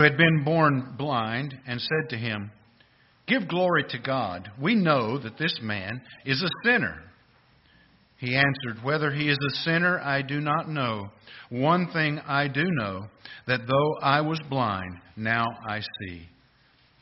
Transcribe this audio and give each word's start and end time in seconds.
who 0.00 0.04
had 0.04 0.16
been 0.16 0.42
born 0.44 0.94
blind, 0.96 1.54
and 1.66 1.78
said 1.78 2.08
to 2.08 2.16
him, 2.16 2.50
Give 3.26 3.46
glory 3.46 3.84
to 3.90 3.98
God. 3.98 4.50
We 4.58 4.74
know 4.74 5.18
that 5.18 5.36
this 5.36 5.58
man 5.60 6.00
is 6.24 6.42
a 6.42 6.48
sinner. 6.64 7.02
He 8.16 8.34
answered, 8.34 8.82
Whether 8.82 9.12
he 9.12 9.28
is 9.28 9.36
a 9.36 9.56
sinner, 9.56 10.00
I 10.00 10.22
do 10.22 10.40
not 10.40 10.70
know. 10.70 11.10
One 11.50 11.92
thing 11.92 12.18
I 12.26 12.48
do 12.48 12.64
know, 12.64 13.08
that 13.46 13.66
though 13.66 13.96
I 14.00 14.22
was 14.22 14.40
blind, 14.48 14.96
now 15.16 15.44
I 15.68 15.80
see. 15.80 16.22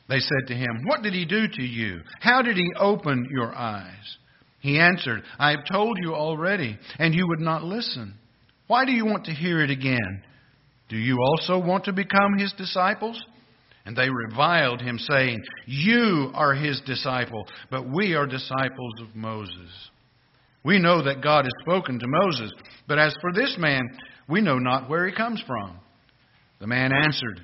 They 0.09 0.19
said 0.19 0.47
to 0.47 0.53
him, 0.53 0.83
What 0.83 1.01
did 1.01 1.13
he 1.13 1.23
do 1.23 1.47
to 1.47 1.63
you? 1.63 2.01
How 2.19 2.41
did 2.41 2.57
he 2.57 2.69
open 2.77 3.29
your 3.31 3.55
eyes? 3.55 4.17
He 4.59 4.77
answered, 4.77 5.23
I 5.37 5.51
have 5.51 5.63
told 5.71 5.97
you 6.01 6.15
already, 6.15 6.77
and 6.97 7.15
you 7.15 7.25
would 7.29 7.39
not 7.39 7.63
listen. 7.63 8.15
Why 8.67 8.83
do 8.83 8.91
you 8.91 9.05
want 9.05 9.23
to 9.25 9.31
hear 9.31 9.61
it 9.61 9.69
again? 9.69 10.23
Do 10.89 10.97
you 10.97 11.17
also 11.21 11.59
want 11.59 11.85
to 11.85 11.93
become 11.93 12.37
his 12.37 12.51
disciples? 12.53 13.21
And 13.85 13.95
they 13.95 14.09
reviled 14.09 14.81
him, 14.81 14.99
saying, 14.99 15.41
You 15.65 16.31
are 16.33 16.53
his 16.53 16.81
disciple, 16.85 17.47
but 17.71 17.89
we 17.89 18.13
are 18.15 18.27
disciples 18.27 18.93
of 19.01 19.15
Moses. 19.15 19.89
We 20.63 20.79
know 20.79 21.03
that 21.03 21.23
God 21.23 21.45
has 21.45 21.53
spoken 21.61 21.99
to 21.99 22.05
Moses, 22.07 22.51
but 22.87 22.99
as 22.99 23.15
for 23.21 23.31
this 23.33 23.55
man, 23.57 23.81
we 24.27 24.41
know 24.41 24.59
not 24.59 24.89
where 24.89 25.07
he 25.07 25.15
comes 25.15 25.41
from. 25.47 25.79
The 26.59 26.67
man 26.67 26.91
answered, 26.91 27.41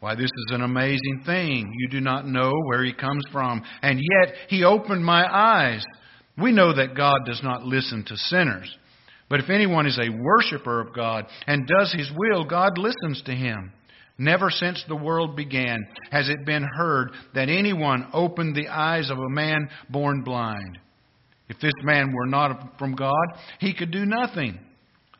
Why, 0.00 0.14
this 0.14 0.26
is 0.26 0.50
an 0.50 0.62
amazing 0.62 1.22
thing. 1.24 1.72
You 1.78 1.88
do 1.88 2.00
not 2.00 2.28
know 2.28 2.52
where 2.66 2.84
he 2.84 2.92
comes 2.92 3.24
from, 3.32 3.62
and 3.82 3.98
yet 3.98 4.34
he 4.48 4.64
opened 4.64 5.04
my 5.04 5.24
eyes. 5.24 5.84
We 6.36 6.52
know 6.52 6.74
that 6.74 6.94
God 6.94 7.20
does 7.24 7.40
not 7.42 7.64
listen 7.64 8.04
to 8.06 8.16
sinners. 8.16 8.76
But 9.28 9.40
if 9.40 9.50
anyone 9.50 9.86
is 9.86 9.98
a 9.98 10.10
worshiper 10.10 10.80
of 10.80 10.94
God 10.94 11.26
and 11.46 11.66
does 11.66 11.92
his 11.92 12.10
will, 12.16 12.44
God 12.44 12.78
listens 12.78 13.22
to 13.26 13.32
him. 13.32 13.72
Never 14.16 14.50
since 14.50 14.82
the 14.88 14.96
world 14.96 15.36
began 15.36 15.86
has 16.10 16.28
it 16.28 16.44
been 16.44 16.66
heard 16.76 17.12
that 17.34 17.48
anyone 17.48 18.08
opened 18.12 18.56
the 18.56 18.68
eyes 18.68 19.10
of 19.10 19.18
a 19.18 19.28
man 19.28 19.68
born 19.88 20.22
blind. 20.22 20.78
If 21.48 21.60
this 21.60 21.72
man 21.82 22.12
were 22.12 22.26
not 22.26 22.78
from 22.78 22.94
God, 22.94 23.14
he 23.60 23.74
could 23.74 23.90
do 23.90 24.04
nothing. 24.04 24.58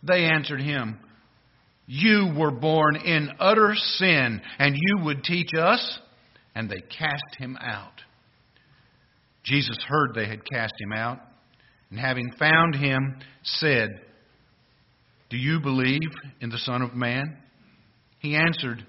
They 0.02 0.24
answered 0.24 0.60
him, 0.60 0.98
You 1.86 2.32
were 2.36 2.50
born 2.50 2.96
in 2.96 3.30
utter 3.38 3.74
sin, 3.74 4.40
and 4.58 4.74
you 4.76 5.04
would 5.04 5.22
teach 5.22 5.50
us? 5.58 5.98
And 6.54 6.68
they 6.68 6.80
cast 6.80 7.36
him 7.38 7.56
out. 7.60 7.92
Jesus 9.44 9.78
heard 9.88 10.14
they 10.14 10.26
had 10.26 10.44
cast 10.44 10.74
him 10.78 10.92
out, 10.92 11.20
and 11.90 11.98
having 11.98 12.30
found 12.38 12.74
him, 12.74 13.18
said, 13.42 14.00
Do 15.30 15.36
you 15.36 15.60
believe 15.60 16.10
in 16.40 16.50
the 16.50 16.58
Son 16.58 16.82
of 16.82 16.94
Man? 16.94 17.36
He 18.18 18.36
answered, 18.36 18.84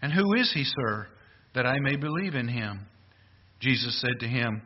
And 0.00 0.12
who 0.12 0.34
is 0.34 0.52
he, 0.52 0.64
sir, 0.64 1.06
that 1.54 1.66
I 1.66 1.78
may 1.80 1.96
believe 1.96 2.34
in 2.34 2.48
him? 2.48 2.86
Jesus 3.60 4.00
said 4.00 4.20
to 4.20 4.28
him, 4.28 4.62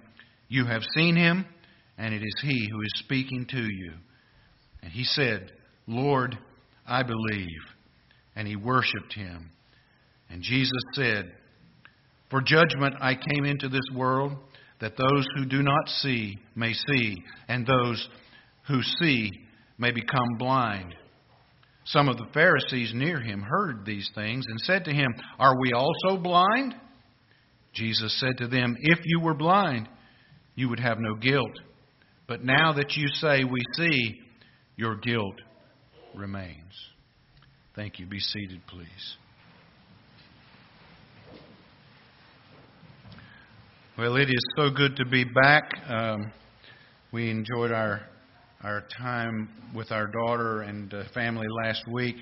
You 0.48 0.66
have 0.66 0.82
seen 0.96 1.16
him, 1.16 1.46
and 1.98 2.14
it 2.14 2.22
is 2.22 2.42
he 2.42 2.68
who 2.70 2.80
is 2.82 2.92
speaking 2.96 3.46
to 3.50 3.60
you. 3.60 3.92
And 4.82 4.92
he 4.92 5.04
said, 5.04 5.50
Lord, 5.86 6.38
I 6.86 7.02
believe. 7.02 7.48
And 8.36 8.46
he 8.46 8.56
worshiped 8.56 9.14
him. 9.14 9.50
And 10.30 10.42
Jesus 10.42 10.70
said, 10.92 11.32
For 12.30 12.40
judgment 12.40 12.94
I 13.00 13.14
came 13.14 13.44
into 13.44 13.68
this 13.68 13.88
world 13.94 14.32
that 14.80 14.96
those 14.96 15.26
who 15.36 15.46
do 15.46 15.62
not 15.62 15.88
see 15.88 16.38
may 16.54 16.72
see, 16.72 17.22
and 17.48 17.66
those 17.66 18.08
who 18.68 18.82
see 19.00 19.30
may 19.78 19.90
become 19.90 20.36
blind. 20.38 20.94
Some 21.86 22.08
of 22.08 22.16
the 22.16 22.28
Pharisees 22.32 22.92
near 22.94 23.20
him 23.20 23.42
heard 23.42 23.84
these 23.84 24.10
things 24.14 24.44
and 24.48 24.60
said 24.60 24.84
to 24.84 24.92
him, 24.92 25.14
Are 25.38 25.58
we 25.58 25.72
also 25.72 26.20
blind? 26.20 26.74
Jesus 27.74 28.18
said 28.20 28.38
to 28.38 28.48
them, 28.48 28.76
If 28.80 29.00
you 29.04 29.20
were 29.20 29.34
blind, 29.34 29.88
you 30.54 30.68
would 30.68 30.80
have 30.80 30.98
no 30.98 31.14
guilt. 31.14 31.58
But 32.26 32.42
now 32.42 32.72
that 32.72 32.96
you 32.96 33.06
say 33.14 33.44
we 33.44 33.60
see, 33.74 34.20
your 34.76 34.96
guilt 34.96 35.36
remains. 36.14 36.72
Thank 37.76 37.98
you. 37.98 38.06
Be 38.06 38.20
seated, 38.20 38.60
please. 38.66 39.16
Well, 43.96 44.16
it 44.16 44.28
is 44.28 44.44
so 44.56 44.70
good 44.70 44.96
to 44.96 45.04
be 45.04 45.22
back. 45.22 45.70
Um, 45.88 46.32
we 47.12 47.30
enjoyed 47.30 47.70
our 47.70 48.00
our 48.64 48.82
time 48.98 49.48
with 49.72 49.92
our 49.92 50.08
daughter 50.08 50.62
and 50.62 50.92
uh, 50.92 51.04
family 51.14 51.46
last 51.64 51.84
week, 51.92 52.16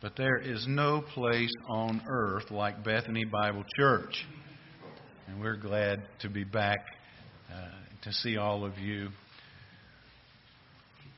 but 0.00 0.16
there 0.16 0.38
is 0.38 0.64
no 0.66 1.02
place 1.02 1.52
on 1.68 2.00
earth 2.08 2.50
like 2.50 2.82
Bethany 2.82 3.26
Bible 3.26 3.62
Church, 3.76 4.24
and 5.26 5.38
we're 5.38 5.58
glad 5.58 6.00
to 6.20 6.30
be 6.30 6.44
back 6.44 6.78
uh, 7.52 7.72
to 8.04 8.12
see 8.14 8.38
all 8.38 8.64
of 8.64 8.78
you. 8.78 9.10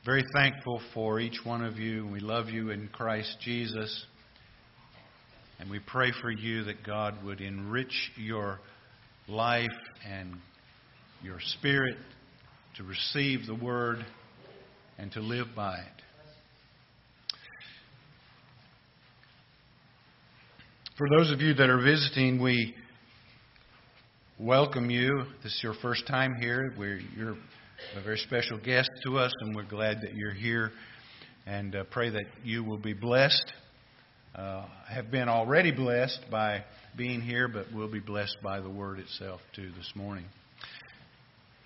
Very 0.03 0.25
thankful 0.35 0.81
for 0.93 1.21
each 1.21 1.39
one 1.45 1.63
of 1.63 1.77
you. 1.77 2.05
We 2.05 2.19
love 2.19 2.49
you 2.49 2.71
in 2.71 2.89
Christ 2.89 3.37
Jesus. 3.39 4.07
And 5.61 5.69
we 5.69 5.79
pray 5.79 6.11
for 6.21 6.31
you 6.31 6.63
that 6.63 6.83
God 6.83 7.23
would 7.23 7.39
enrich 7.39 8.11
your 8.17 8.59
life 9.31 9.69
and 10.07 10.35
your 11.23 11.39
spirit 11.39 11.95
to 12.75 12.83
receive 12.83 13.45
the 13.47 13.55
word 13.55 14.05
and 14.97 15.11
to 15.13 15.21
live 15.21 15.47
by 15.55 15.75
it. 15.75 16.01
For 20.97 21.07
those 21.17 21.31
of 21.31 21.39
you 21.39 21.53
that 21.53 21.69
are 21.69 21.81
visiting, 21.81 22.41
we 22.41 22.75
welcome 24.37 24.89
you. 24.89 25.23
This 25.43 25.53
is 25.53 25.63
your 25.63 25.75
first 25.81 26.05
time 26.07 26.35
here. 26.39 26.73
We're, 26.77 26.99
you're 27.15 27.37
a 27.97 28.03
very 28.03 28.17
special 28.17 28.59
guest 28.59 28.89
to 29.05 29.17
us, 29.17 29.31
and 29.41 29.55
we're 29.55 29.63
glad 29.63 30.01
that 30.01 30.13
you're 30.13 30.33
here. 30.33 30.71
And 31.47 31.75
uh, 31.75 31.85
pray 31.89 32.09
that 32.09 32.25
you 32.43 32.63
will 32.63 32.77
be 32.77 32.93
blessed. 32.93 33.53
Uh, 34.33 34.65
have 34.89 35.11
been 35.11 35.27
already 35.27 35.71
blessed 35.71 36.21
by 36.31 36.63
being 36.95 37.19
here, 37.19 37.49
but 37.49 37.65
we'll 37.73 37.91
be 37.91 37.99
blessed 37.99 38.37
by 38.41 38.61
the 38.61 38.69
Word 38.69 38.99
itself 38.99 39.41
too 39.53 39.69
this 39.77 39.91
morning. 39.93 40.23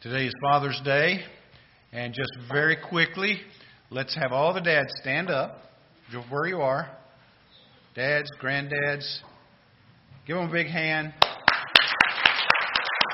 Today 0.01 0.25
is 0.25 0.33
Father's 0.41 0.81
Day, 0.83 1.19
and 1.91 2.11
just 2.11 2.31
very 2.51 2.75
quickly, 2.89 3.39
let's 3.91 4.15
have 4.15 4.31
all 4.31 4.51
the 4.51 4.61
dads 4.61 4.91
stand 5.01 5.29
up 5.29 5.59
where 6.29 6.47
you 6.47 6.61
are. 6.61 6.89
Dads, 7.95 8.29
granddads, 8.41 9.19
give 10.25 10.35
them 10.35 10.49
a 10.49 10.51
big 10.51 10.67
hand. 10.67 11.13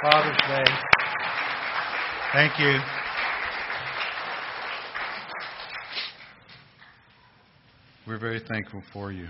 Father's 0.01 0.37
Day. 0.47 0.73
Thank 2.33 2.57
you. 2.57 3.00
We're 8.11 8.19
very 8.19 8.41
thankful 8.45 8.83
for 8.91 9.09
you. 9.09 9.29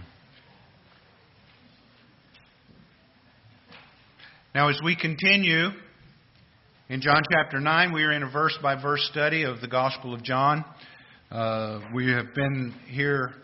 Now, 4.55 4.69
as 4.69 4.79
we 4.83 4.95
continue 4.95 5.67
in 6.89 6.99
John 6.99 7.21
chapter 7.31 7.59
9, 7.59 7.93
we 7.93 8.01
are 8.01 8.11
in 8.11 8.23
a 8.23 8.29
verse 8.31 8.57
by 8.59 8.81
verse 8.81 9.07
study 9.11 9.43
of 9.43 9.61
the 9.61 9.67
Gospel 9.67 10.15
of 10.15 10.23
John. 10.23 10.65
Uh, 11.29 11.81
we 11.93 12.11
have 12.11 12.33
been 12.33 12.73
here 12.87 13.35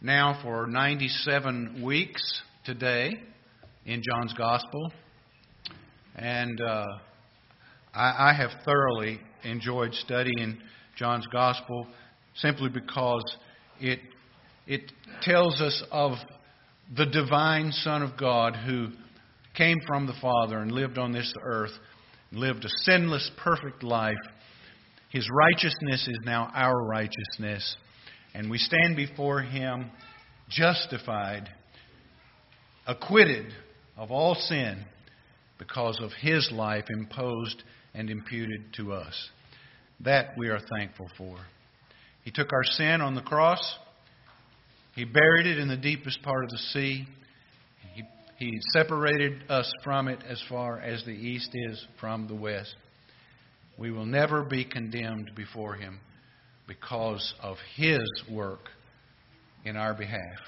now 0.00 0.38
for 0.44 0.68
97 0.68 1.82
weeks 1.84 2.22
today 2.64 3.20
in 3.84 4.00
John's 4.00 4.34
Gospel. 4.34 4.92
And 6.14 6.60
uh, 6.60 6.86
I, 7.92 8.30
I 8.30 8.34
have 8.36 8.50
thoroughly 8.64 9.18
enjoyed 9.42 9.92
studying 9.92 10.58
John's 10.96 11.26
Gospel 11.32 11.88
simply 12.36 12.68
because 12.68 13.24
it, 13.80 13.98
it 14.72 14.90
tells 15.20 15.60
us 15.60 15.82
of 15.90 16.12
the 16.96 17.04
divine 17.04 17.72
Son 17.72 18.02
of 18.02 18.16
God 18.18 18.56
who 18.56 18.88
came 19.54 19.76
from 19.86 20.06
the 20.06 20.14
Father 20.20 20.58
and 20.60 20.72
lived 20.72 20.96
on 20.96 21.12
this 21.12 21.32
earth, 21.42 21.72
lived 22.32 22.64
a 22.64 22.68
sinless, 22.84 23.30
perfect 23.36 23.82
life. 23.82 24.14
His 25.10 25.28
righteousness 25.30 26.08
is 26.08 26.18
now 26.24 26.50
our 26.54 26.86
righteousness, 26.86 27.76
and 28.32 28.50
we 28.50 28.56
stand 28.56 28.96
before 28.96 29.42
Him 29.42 29.90
justified, 30.48 31.50
acquitted 32.86 33.52
of 33.98 34.10
all 34.10 34.34
sin 34.34 34.86
because 35.58 36.00
of 36.02 36.12
His 36.18 36.50
life 36.50 36.84
imposed 36.88 37.62
and 37.92 38.08
imputed 38.08 38.72
to 38.76 38.94
us. 38.94 39.28
That 40.00 40.30
we 40.38 40.48
are 40.48 40.60
thankful 40.78 41.08
for. 41.18 41.36
He 42.24 42.30
took 42.30 42.54
our 42.54 42.64
sin 42.64 43.02
on 43.02 43.14
the 43.14 43.20
cross. 43.20 43.76
He 44.94 45.04
buried 45.04 45.46
it 45.46 45.58
in 45.58 45.68
the 45.68 45.76
deepest 45.76 46.22
part 46.22 46.44
of 46.44 46.50
the 46.50 46.58
sea. 46.58 47.06
He 48.38 48.50
separated 48.72 49.50
us 49.50 49.70
from 49.84 50.08
it 50.08 50.18
as 50.28 50.42
far 50.48 50.80
as 50.80 51.04
the 51.04 51.12
east 51.12 51.50
is 51.54 51.86
from 52.00 52.26
the 52.26 52.34
west. 52.34 52.74
We 53.78 53.90
will 53.90 54.04
never 54.04 54.42
be 54.42 54.64
condemned 54.64 55.30
before 55.34 55.74
Him 55.74 56.00
because 56.66 57.34
of 57.40 57.56
His 57.76 58.02
work 58.30 58.68
in 59.64 59.76
our 59.76 59.94
behalf. 59.94 60.40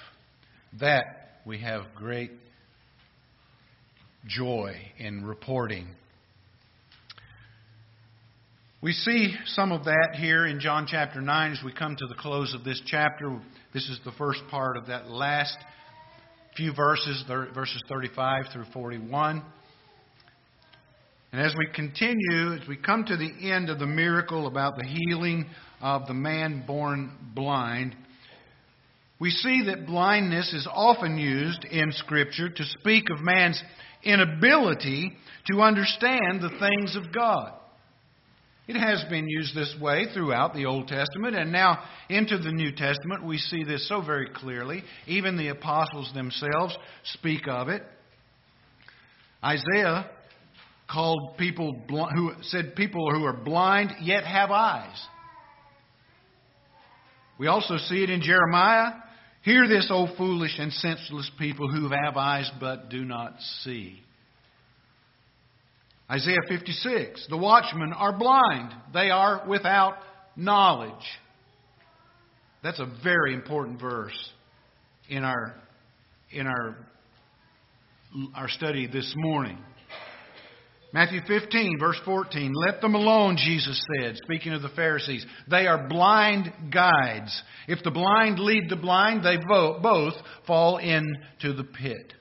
That 0.81 1.05
we 1.47 1.61
have 1.61 1.83
great 1.95 2.33
joy 4.27 4.75
in 4.99 5.25
reporting. 5.25 5.89
We 8.85 8.93
see 8.93 9.35
some 9.47 9.73
of 9.73 9.85
that 9.87 10.17
here 10.17 10.47
in 10.47 10.61
John 10.61 10.87
chapter 10.87 11.23
9 11.23 11.53
as 11.53 11.61
we 11.65 11.73
come 11.73 11.97
to 11.97 12.07
the 12.07 12.17
close 12.17 12.53
of 12.53 12.65
this 12.65 12.83
chapter. 12.85 13.41
This 13.73 13.89
is 13.89 13.99
the 14.05 14.13
first 14.19 14.43
part 14.51 14.77
of 14.77 14.89
that 14.89 15.09
last 15.09 15.57
few 16.55 16.75
verses, 16.75 17.25
verses 17.27 17.83
35 17.89 18.45
through 18.53 18.67
41. 18.75 19.43
And 21.33 21.41
as 21.41 21.55
we 21.57 21.67
continue, 21.75 22.59
as 22.61 22.69
we 22.69 22.77
come 22.77 23.07
to 23.07 23.17
the 23.17 23.51
end 23.51 23.71
of 23.71 23.79
the 23.79 23.87
miracle 23.87 24.47
about 24.47 24.77
the 24.77 24.85
healing 24.85 25.47
of 25.81 26.07
the 26.07 26.13
man 26.13 26.65
born 26.67 27.11
blind, 27.35 27.97
we 29.19 29.31
see 29.31 29.63
that 29.65 29.87
blindness 29.87 30.53
is 30.53 30.69
often 30.71 31.17
used 31.17 31.65
in 31.65 31.91
Scripture 31.91 32.51
to 32.51 32.65
speak 32.81 33.05
of 33.09 33.25
man's 33.25 33.63
inability 34.03 35.11
to 35.51 35.63
understand 35.63 36.43
the 36.43 36.55
things 36.61 36.97
of 36.97 37.15
God. 37.15 37.55
It 38.67 38.77
has 38.77 39.05
been 39.11 39.29
used 39.29 39.55
this 39.55 39.75
way 39.79 40.07
throughout 40.15 40.55
the 40.55 40.65
Old 40.65 40.89
Testament, 40.89 41.37
and 41.37 41.53
now 41.53 41.83
into 42.09 42.39
the 42.39 42.51
New 42.51 42.73
Testament, 42.73 43.25
we 43.25 43.37
see 43.37 43.63
this 43.63 43.87
so 43.89 44.01
very 44.01 44.29
clearly. 44.35 44.83
Even 45.07 45.37
the 45.37 45.49
apostles 45.49 46.11
themselves 46.15 46.77
speak 47.15 47.47
of 47.47 47.69
it. 47.69 47.83
Isaiah 49.45 50.09
called 50.91 51.37
people 51.37 51.75
who 51.89 52.33
said 52.43 52.75
people 52.75 53.11
who 53.13 53.25
are 53.25 53.37
blind 53.37 53.93
yet 54.01 54.25
have 54.25 54.51
eyes. 54.51 55.07
We 57.39 57.49
also 57.49 57.77
see 57.77 58.03
it 58.03 58.09
in 58.09 58.23
Jeremiah. 58.23 58.93
Hear 59.43 59.69
this, 59.69 59.89
O 59.91 60.09
foolish 60.17 60.59
and 60.59 60.73
senseless 60.73 61.31
people 61.39 61.71
who 61.71 61.91
have 61.91 62.17
eyes 62.17 62.51
but 62.61 62.89
do 62.89 63.05
not 63.05 63.35
see. 63.63 64.01
Isaiah 66.11 66.43
56 66.49 67.27
The 67.29 67.37
watchmen 67.37 67.93
are 67.93 68.17
blind, 68.17 68.75
they 68.93 69.11
are 69.11 69.45
without 69.49 69.97
knowledge. 70.37 70.93
That's 72.63 72.81
a 72.81 72.91
very 73.03 73.35
important 73.35 73.81
verse 73.81 74.33
in 75.09 75.23
our, 75.23 75.55
in 76.33 76.47
our, 76.47 76.77
our 78.35 78.49
study 78.49 78.87
this 78.87 79.13
morning. 79.17 79.59
Matthew 80.95 81.21
15, 81.27 81.79
verse 81.79 82.01
14. 82.05 82.53
Let 82.55 82.81
them 82.81 82.95
alone, 82.95 83.37
Jesus 83.37 83.85
said, 83.99 84.17
speaking 84.25 84.53
of 84.53 84.63
the 84.63 84.69
Pharisees. 84.71 85.27
They 85.51 85.67
are 85.67 85.89
blind 85.89 86.53
guides. 86.73 87.43
If 87.67 87.83
the 87.83 87.91
blind 87.91 88.39
lead 88.39 88.71
the 88.71 88.77
blind, 88.77 89.25
they 89.25 89.37
both 89.37 90.15
fall 90.47 90.79
into 90.79 91.53
the 91.53 91.65
pit. 91.65 92.15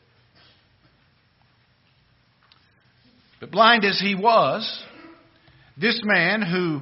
But 3.43 3.51
blind 3.51 3.83
as 3.83 3.99
he 3.99 4.15
was, 4.15 4.83
this 5.77 5.99
man 6.05 6.41
who 6.41 6.79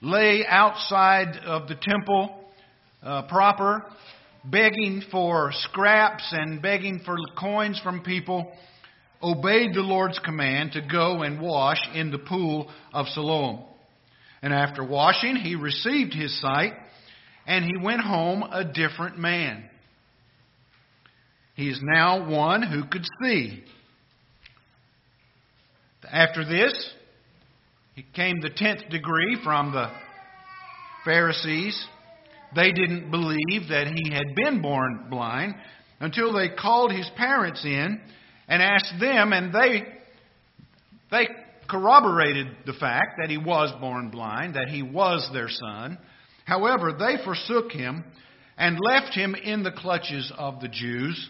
lay 0.00 0.46
outside 0.46 1.36
of 1.44 1.66
the 1.66 1.74
temple 1.74 2.44
uh, 3.02 3.22
proper, 3.22 3.84
begging 4.44 5.02
for 5.10 5.50
scraps 5.52 6.22
and 6.30 6.62
begging 6.62 7.00
for 7.04 7.16
coins 7.36 7.80
from 7.82 8.04
people, 8.04 8.52
obeyed 9.20 9.74
the 9.74 9.80
Lord's 9.80 10.20
command 10.20 10.74
to 10.74 10.80
go 10.80 11.22
and 11.22 11.40
wash 11.40 11.80
in 11.92 12.12
the 12.12 12.20
pool 12.20 12.70
of 12.92 13.06
Siloam. 13.08 13.64
And 14.42 14.54
after 14.54 14.84
washing, 14.84 15.34
he 15.34 15.56
received 15.56 16.14
his 16.14 16.40
sight, 16.40 16.74
and 17.48 17.64
he 17.64 17.84
went 17.84 18.02
home 18.02 18.44
a 18.44 18.62
different 18.62 19.18
man. 19.18 19.64
He 21.56 21.68
is 21.68 21.80
now 21.82 22.30
one 22.30 22.62
who 22.62 22.84
could 22.84 23.04
see. 23.20 23.64
After 26.12 26.44
this, 26.44 26.72
he 27.94 28.04
came 28.14 28.40
the 28.40 28.50
tenth 28.50 28.88
degree 28.90 29.38
from 29.42 29.72
the 29.72 29.90
Pharisees. 31.04 31.86
They 32.54 32.72
didn't 32.72 33.10
believe 33.10 33.68
that 33.70 33.86
he 33.88 34.12
had 34.12 34.34
been 34.34 34.62
born 34.62 35.06
blind 35.10 35.54
until 36.00 36.32
they 36.32 36.48
called 36.48 36.92
his 36.92 37.10
parents 37.16 37.64
in 37.64 38.00
and 38.48 38.62
asked 38.62 38.94
them, 39.00 39.32
and 39.32 39.52
they, 39.52 39.84
they 41.10 41.28
corroborated 41.68 42.48
the 42.66 42.74
fact 42.74 43.18
that 43.18 43.30
he 43.30 43.38
was 43.38 43.72
born 43.80 44.10
blind, 44.10 44.54
that 44.54 44.68
he 44.68 44.82
was 44.82 45.28
their 45.32 45.48
son. 45.48 45.98
However, 46.44 46.92
they 46.92 47.16
forsook 47.24 47.72
him 47.72 48.04
and 48.56 48.78
left 48.80 49.14
him 49.14 49.34
in 49.34 49.62
the 49.62 49.72
clutches 49.72 50.32
of 50.38 50.60
the 50.60 50.68
Jews, 50.68 51.28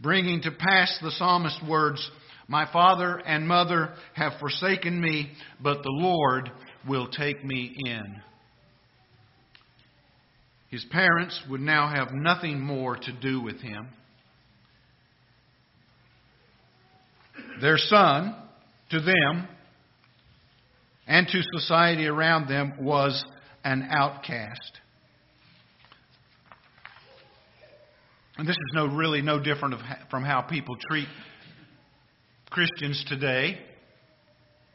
bringing 0.00 0.42
to 0.42 0.50
pass 0.50 0.98
the 1.00 1.12
psalmist's 1.12 1.62
words 1.68 2.10
my 2.48 2.70
father 2.72 3.18
and 3.26 3.46
mother 3.46 3.94
have 4.14 4.34
forsaken 4.38 5.00
me, 5.00 5.32
but 5.60 5.82
the 5.82 5.90
Lord 5.90 6.50
will 6.88 7.08
take 7.08 7.44
me 7.44 7.74
in. 7.84 8.22
His 10.68 10.84
parents 10.90 11.40
would 11.48 11.60
now 11.60 11.88
have 11.88 12.12
nothing 12.12 12.60
more 12.60 12.96
to 12.96 13.12
do 13.12 13.40
with 13.40 13.60
him. 13.60 13.88
Their 17.60 17.78
son, 17.78 18.36
to 18.90 19.00
them 19.00 19.48
and 21.06 21.26
to 21.28 21.40
society 21.58 22.06
around 22.06 22.48
them, 22.48 22.74
was 22.80 23.24
an 23.64 23.88
outcast. 23.90 24.80
And 28.38 28.46
this 28.46 28.54
is 28.54 28.72
no, 28.74 28.86
really 28.86 29.22
no 29.22 29.40
different 29.40 29.76
from 30.10 30.24
how 30.24 30.42
people 30.42 30.76
treat 30.90 31.08
Christians 32.50 33.04
today, 33.08 33.58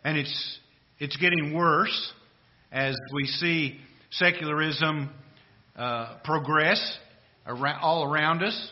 and 0.03 0.17
it's, 0.17 0.59
it's 0.99 1.15
getting 1.17 1.53
worse 1.53 2.13
as 2.71 2.95
we 3.13 3.25
see 3.25 3.79
secularism 4.11 5.09
uh, 5.75 6.17
progress 6.23 6.97
around, 7.47 7.79
all 7.81 8.03
around 8.03 8.43
us 8.43 8.71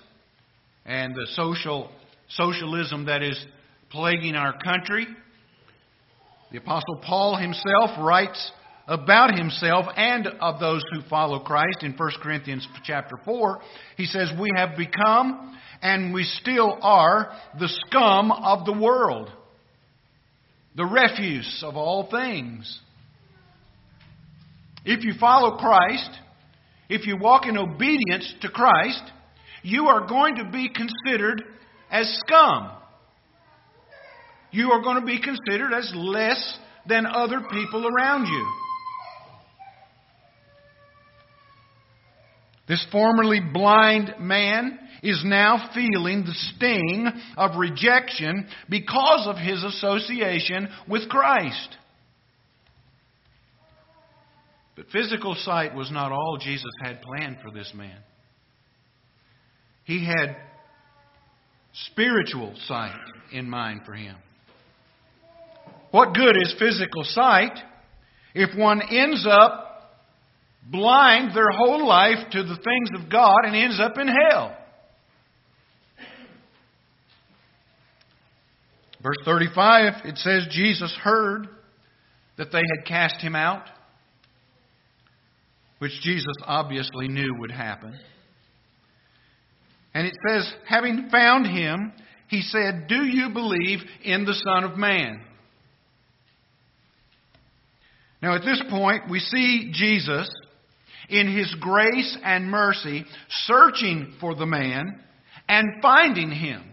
and 0.86 1.16
the 1.16 1.28
social 1.34 1.90
socialism 2.30 3.06
that 3.06 3.24
is 3.24 3.44
plaguing 3.90 4.36
our 4.36 4.54
country. 4.60 5.08
The 6.52 6.58
Apostle 6.58 7.02
Paul 7.04 7.38
himself 7.38 7.92
writes 8.00 8.52
about 8.90 9.38
himself 9.38 9.86
and 9.96 10.28
of 10.42 10.60
those 10.60 10.84
who 10.92 11.08
follow 11.08 11.40
Christ 11.40 11.84
in 11.84 11.94
1 11.94 12.12
Corinthians 12.22 12.68
chapter 12.84 13.18
4. 13.24 13.60
He 13.96 14.06
says, 14.06 14.32
We 14.40 14.50
have 14.56 14.76
become 14.76 15.58
and 15.82 16.12
we 16.14 16.24
still 16.24 16.78
are 16.82 17.32
the 17.60 17.70
scum 17.86 18.32
of 18.32 18.66
the 18.66 18.74
world, 18.74 19.30
the 20.76 20.86
refuse 20.86 21.64
of 21.64 21.78
all 21.78 22.10
things. 22.10 22.82
If 24.86 25.04
you 25.04 25.14
follow 25.20 25.58
Christ, 25.58 26.10
if 26.90 27.06
you 27.06 27.16
walk 27.18 27.46
in 27.46 27.58
obedience 27.58 28.34
to 28.42 28.50
Christ, 28.50 29.04
you 29.62 29.86
are 29.86 30.08
going 30.08 30.38
to 30.38 30.50
be 30.50 30.68
considered 30.68 31.44
as 31.92 32.12
scum. 32.26 32.72
You 34.52 34.72
are 34.72 34.82
going 34.82 35.00
to 35.00 35.06
be 35.06 35.22
considered 35.22 35.74
as 35.74 35.92
less 35.96 36.58
than 36.88 37.06
other 37.06 37.42
people 37.52 37.88
around 37.88 38.26
you. 38.26 38.59
This 42.70 42.86
formerly 42.92 43.40
blind 43.42 44.14
man 44.20 44.78
is 45.02 45.24
now 45.26 45.72
feeling 45.74 46.24
the 46.24 46.36
sting 46.36 47.08
of 47.36 47.58
rejection 47.58 48.48
because 48.70 49.28
of 49.28 49.38
his 49.38 49.64
association 49.64 50.70
with 50.88 51.10
Christ. 51.10 51.78
But 54.76 54.86
physical 54.92 55.34
sight 55.34 55.74
was 55.74 55.92
not 55.92 56.12
all 56.12 56.38
Jesus 56.40 56.72
had 56.84 57.02
planned 57.02 57.38
for 57.42 57.50
this 57.52 57.74
man. 57.74 57.98
He 59.86 60.06
had 60.06 60.38
spiritual 61.92 62.54
sight 62.68 62.96
in 63.32 63.50
mind 63.50 63.82
for 63.84 63.94
him. 63.94 64.16
What 65.90 66.14
good 66.14 66.38
is 66.38 66.56
physical 66.60 67.04
sight 67.04 67.58
if 68.36 68.56
one 68.56 68.84
ends 68.92 69.26
up 69.28 69.69
blind 70.64 71.36
their 71.36 71.50
whole 71.52 71.88
life 71.88 72.30
to 72.32 72.44
the 72.44 72.56
things 72.56 72.90
of 73.04 73.12
God 73.12 73.40
and 73.44 73.56
ends 73.56 73.80
up 73.80 73.98
in 73.98 74.08
hell? 74.08 74.56
Verse 79.02 79.18
35, 79.24 80.06
it 80.06 80.18
says 80.18 80.48
Jesus 80.52 80.94
heard 81.02 81.48
that 82.38 82.52
they 82.52 82.60
had 82.60 82.88
cast 82.88 83.22
him 83.22 83.36
out, 83.36 83.64
which 85.80 85.94
Jesus 86.02 86.36
obviously 86.46 87.08
knew 87.08 87.34
would 87.40 87.52
happen. 87.52 87.98
And 89.94 90.06
it 90.06 90.14
says, 90.28 90.54
having 90.68 91.10
found 91.10 91.48
him, 91.48 91.94
he 92.28 92.42
said, 92.42 92.88
Do 92.88 93.04
you 93.06 93.30
believe 93.30 93.80
in 94.04 94.26
the 94.26 94.34
Son 94.34 94.64
of 94.64 94.78
Man? 94.78 95.22
Now, 98.22 98.36
at 98.36 98.42
this 98.42 98.62
point, 98.70 99.10
we 99.10 99.20
see 99.20 99.72
Jesus, 99.74 100.30
in 101.10 101.36
his 101.36 101.54
grace 101.60 102.18
and 102.24 102.50
mercy, 102.50 103.06
searching 103.30 104.14
for 104.20 104.36
the 104.36 104.46
man 104.46 105.00
and 105.48 105.82
finding 105.82 106.32
him. 106.32 106.64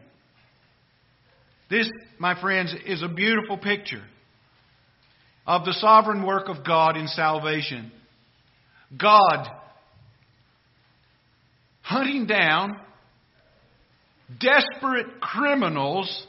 This, 1.69 1.88
my 2.19 2.40
friends, 2.40 2.75
is 2.87 3.02
a 3.02 3.09
beautiful 3.09 3.59
picture 3.59 4.05
of 5.47 5.64
the 5.64 5.73
sovereign 5.75 6.25
work 6.25 6.49
of 6.49 6.64
God 6.64 6.97
in 6.97 7.09
salvation. 7.09 7.90
God 8.97 9.49
hunting 11.83 12.26
down 12.26 12.81
desperate 14.40 15.21
criminals 15.21 16.26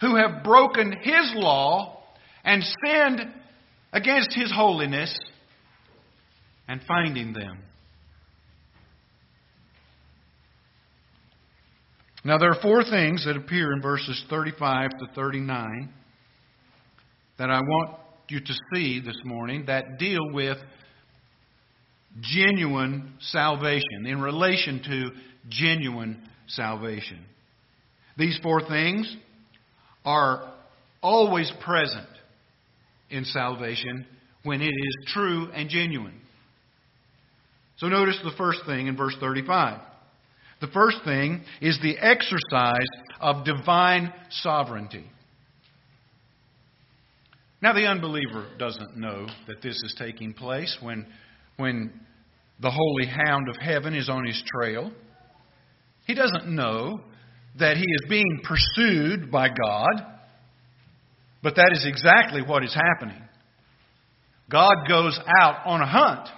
who 0.00 0.16
have 0.16 0.44
broken 0.44 0.92
His 1.02 1.32
law 1.34 2.02
and 2.44 2.62
sinned 2.84 3.20
against 3.92 4.34
His 4.34 4.52
holiness 4.52 5.18
and 6.70 6.80
finding 6.86 7.32
them. 7.32 7.58
Now, 12.24 12.38
there 12.38 12.50
are 12.52 12.62
four 12.62 12.84
things 12.84 13.24
that 13.24 13.36
appear 13.36 13.72
in 13.72 13.82
verses 13.82 14.22
35 14.30 14.90
to 14.90 15.06
39 15.16 15.92
that 17.38 17.50
I 17.50 17.58
want 17.58 17.98
you 18.28 18.38
to 18.38 18.54
see 18.72 19.00
this 19.00 19.16
morning 19.24 19.64
that 19.66 19.98
deal 19.98 20.30
with 20.32 20.58
genuine 22.20 23.14
salvation, 23.18 24.06
in 24.06 24.20
relation 24.20 24.80
to 24.84 25.10
genuine 25.48 26.22
salvation. 26.46 27.18
These 28.16 28.38
four 28.44 28.60
things 28.68 29.12
are 30.04 30.52
always 31.02 31.50
present 31.64 32.06
in 33.08 33.24
salvation 33.24 34.06
when 34.44 34.62
it 34.62 34.66
is 34.66 35.12
true 35.12 35.48
and 35.52 35.68
genuine. 35.68 36.20
So 37.80 37.88
notice 37.88 38.20
the 38.22 38.36
first 38.36 38.60
thing 38.66 38.88
in 38.88 38.96
verse 38.96 39.16
35. 39.20 39.80
The 40.60 40.66
first 40.66 40.98
thing 41.02 41.40
is 41.62 41.78
the 41.80 41.96
exercise 41.96 42.74
of 43.20 43.46
divine 43.46 44.12
sovereignty. 44.28 45.06
Now, 47.62 47.72
the 47.72 47.86
unbeliever 47.86 48.48
doesn't 48.58 48.98
know 48.98 49.26
that 49.46 49.62
this 49.62 49.76
is 49.76 49.94
taking 49.98 50.34
place 50.34 50.76
when, 50.82 51.06
when 51.56 51.90
the 52.60 52.70
holy 52.70 53.06
hound 53.06 53.48
of 53.48 53.56
heaven 53.56 53.94
is 53.94 54.10
on 54.10 54.26
his 54.26 54.42
trail. 54.46 54.92
He 56.06 56.14
doesn't 56.14 56.54
know 56.54 57.00
that 57.58 57.78
he 57.78 57.82
is 57.84 58.10
being 58.10 58.42
pursued 58.44 59.30
by 59.30 59.48
God, 59.48 60.06
but 61.42 61.56
that 61.56 61.70
is 61.72 61.86
exactly 61.86 62.42
what 62.42 62.62
is 62.62 62.74
happening. 62.74 63.22
God 64.50 64.74
goes 64.86 65.18
out 65.40 65.62
on 65.64 65.80
a 65.80 65.86
hunt 65.86 66.28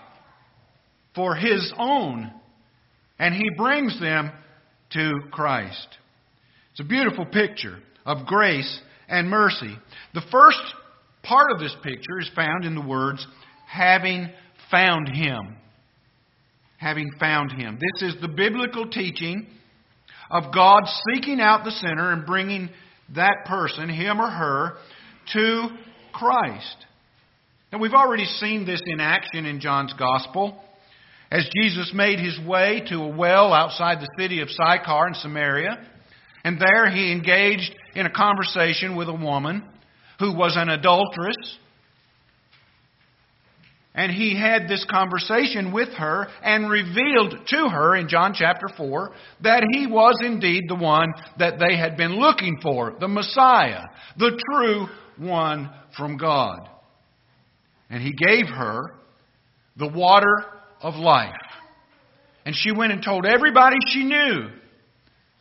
for 1.14 1.34
his 1.34 1.72
own 1.78 2.32
and 3.18 3.34
he 3.34 3.48
brings 3.56 3.98
them 4.00 4.32
to 4.92 5.12
Christ. 5.30 5.88
It's 6.72 6.80
a 6.80 6.84
beautiful 6.84 7.24
picture 7.24 7.78
of 8.04 8.26
grace 8.26 8.80
and 9.08 9.28
mercy. 9.28 9.76
The 10.14 10.22
first 10.32 10.58
part 11.22 11.52
of 11.52 11.60
this 11.60 11.74
picture 11.82 12.18
is 12.18 12.30
found 12.34 12.64
in 12.64 12.74
the 12.74 12.80
words, 12.80 13.24
having 13.68 14.28
found 14.70 15.08
him. 15.14 15.56
Having 16.78 17.12
found 17.20 17.52
him. 17.52 17.78
This 17.78 18.14
is 18.14 18.20
the 18.20 18.28
biblical 18.28 18.90
teaching 18.90 19.46
of 20.30 20.52
God 20.52 20.82
seeking 21.12 21.40
out 21.40 21.62
the 21.64 21.70
sinner 21.70 22.12
and 22.12 22.26
bringing 22.26 22.70
that 23.14 23.44
person, 23.46 23.88
him 23.88 24.20
or 24.20 24.30
her, 24.30 24.72
to 25.34 25.68
Christ. 26.12 26.86
And 27.70 27.80
we've 27.80 27.92
already 27.92 28.24
seen 28.24 28.66
this 28.66 28.82
in 28.84 28.98
action 28.98 29.46
in 29.46 29.60
John's 29.60 29.94
Gospel 29.96 30.60
as 31.32 31.48
Jesus 31.56 31.92
made 31.94 32.20
his 32.20 32.38
way 32.46 32.82
to 32.90 32.96
a 32.96 33.08
well 33.08 33.54
outside 33.54 34.00
the 34.00 34.22
city 34.22 34.42
of 34.42 34.50
Sychar 34.50 35.08
in 35.08 35.14
Samaria. 35.14 35.78
And 36.44 36.60
there 36.60 36.90
he 36.90 37.10
engaged 37.10 37.74
in 37.94 38.04
a 38.04 38.10
conversation 38.10 38.96
with 38.96 39.08
a 39.08 39.14
woman 39.14 39.64
who 40.18 40.36
was 40.36 40.56
an 40.56 40.68
adulteress. 40.68 41.36
And 43.94 44.12
he 44.12 44.38
had 44.38 44.68
this 44.68 44.84
conversation 44.90 45.72
with 45.72 45.88
her 45.94 46.26
and 46.42 46.68
revealed 46.68 47.46
to 47.46 47.68
her 47.68 47.96
in 47.96 48.08
John 48.08 48.34
chapter 48.34 48.68
4 48.76 49.12
that 49.42 49.64
he 49.72 49.86
was 49.86 50.18
indeed 50.22 50.64
the 50.68 50.74
one 50.74 51.14
that 51.38 51.58
they 51.58 51.78
had 51.78 51.96
been 51.96 52.18
looking 52.18 52.58
for, 52.62 52.94
the 53.00 53.08
Messiah, 53.08 53.84
the 54.18 54.38
true 54.52 54.86
one 55.16 55.70
from 55.96 56.18
God. 56.18 56.68
And 57.88 58.02
he 58.02 58.12
gave 58.12 58.48
her 58.48 58.94
the 59.76 59.88
water 59.88 60.44
of 60.82 60.94
life. 60.94 61.34
And 62.44 62.54
she 62.54 62.72
went 62.72 62.92
and 62.92 63.02
told 63.02 63.24
everybody 63.24 63.76
she 63.88 64.04
knew 64.04 64.48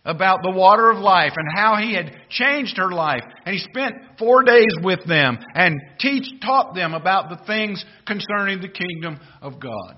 about 0.03 0.39
the 0.43 0.51
water 0.51 0.89
of 0.89 0.97
life 0.97 1.33
and 1.35 1.47
how 1.55 1.77
he 1.77 1.93
had 1.93 2.11
changed 2.29 2.77
her 2.77 2.91
life. 2.91 3.23
And 3.45 3.53
he 3.53 3.59
spent 3.59 3.93
four 4.17 4.43
days 4.43 4.73
with 4.83 5.05
them 5.07 5.37
and 5.53 5.79
teach, 5.99 6.25
taught 6.43 6.73
them 6.73 6.93
about 6.93 7.29
the 7.29 7.43
things 7.45 7.83
concerning 8.05 8.61
the 8.61 8.69
kingdom 8.69 9.19
of 9.41 9.59
God. 9.59 9.97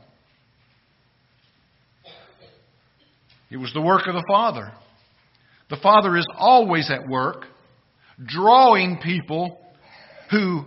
It 3.50 3.58
was 3.58 3.72
the 3.74 3.82
work 3.82 4.08
of 4.08 4.16
the 4.16 4.26
Father. 4.28 4.72
The 5.70 5.78
Father 5.82 6.18
is 6.18 6.26
always 6.38 6.90
at 6.90 7.08
work, 7.08 7.46
drawing 8.26 9.00
people 9.02 9.60
who 10.32 10.66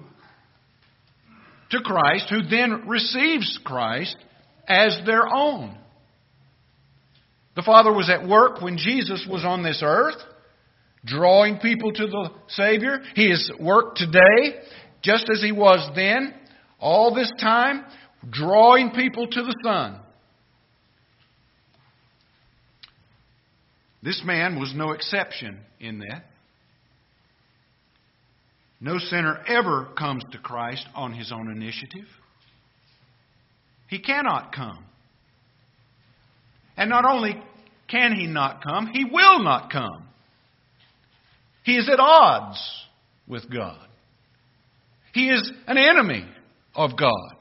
to 1.71 1.81
Christ, 1.81 2.27
who 2.31 2.43
then 2.43 2.89
receives 2.89 3.59
Christ 3.65 4.17
as 4.69 4.99
their 5.07 5.27
own. 5.27 5.77
The 7.55 7.63
Father 7.63 7.93
was 7.93 8.11
at 8.11 8.29
work 8.29 8.61
when 8.61 8.77
Jesus 8.77 9.27
was 9.29 9.45
on 9.45 9.63
this 9.63 9.83
earth, 9.85 10.21
drawing 11.05 11.59
people 11.59 11.93
to 11.93 12.07
the 12.07 12.31
Savior. 12.49 13.01
He 13.15 13.27
is 13.27 13.51
at 13.53 13.63
work 13.63 13.95
today, 13.95 14.61
just 15.03 15.31
as 15.31 15.41
He 15.41 15.53
was 15.53 15.89
then, 15.95 16.35
all 16.79 17.15
this 17.15 17.33
time, 17.41 17.85
drawing 18.29 18.91
people 18.91 19.27
to 19.27 19.43
the 19.43 19.55
Son. 19.65 20.01
This 24.03 24.23
man 24.25 24.61
was 24.61 24.73
no 24.75 24.93
exception 24.93 25.59
in 25.81 25.99
that. 26.01 26.27
No 28.81 28.99
sinner 28.99 29.43
ever 29.49 29.89
comes 29.99 30.23
to 30.33 30.39
Christ 30.39 30.87
on 30.95 31.15
his 31.15 31.33
own 31.33 31.51
initiative. 31.51 32.07
He 33.89 33.99
cannot 33.99 34.55
come. 34.55 34.85
And 36.77 36.91
not 36.91 37.05
only 37.05 37.43
can 37.89 38.13
he 38.13 38.27
not 38.27 38.63
come, 38.63 38.89
he 38.89 39.05
will 39.05 39.43
not 39.43 39.71
come. 39.71 40.09
He 41.65 41.77
is 41.77 41.89
at 41.89 41.99
odds 41.99 42.61
with 43.27 43.51
God. 43.51 43.87
He 45.13 45.29
is 45.29 45.51
an 45.67 45.79
enemy 45.79 46.27
of 46.75 46.97
God. 46.97 47.37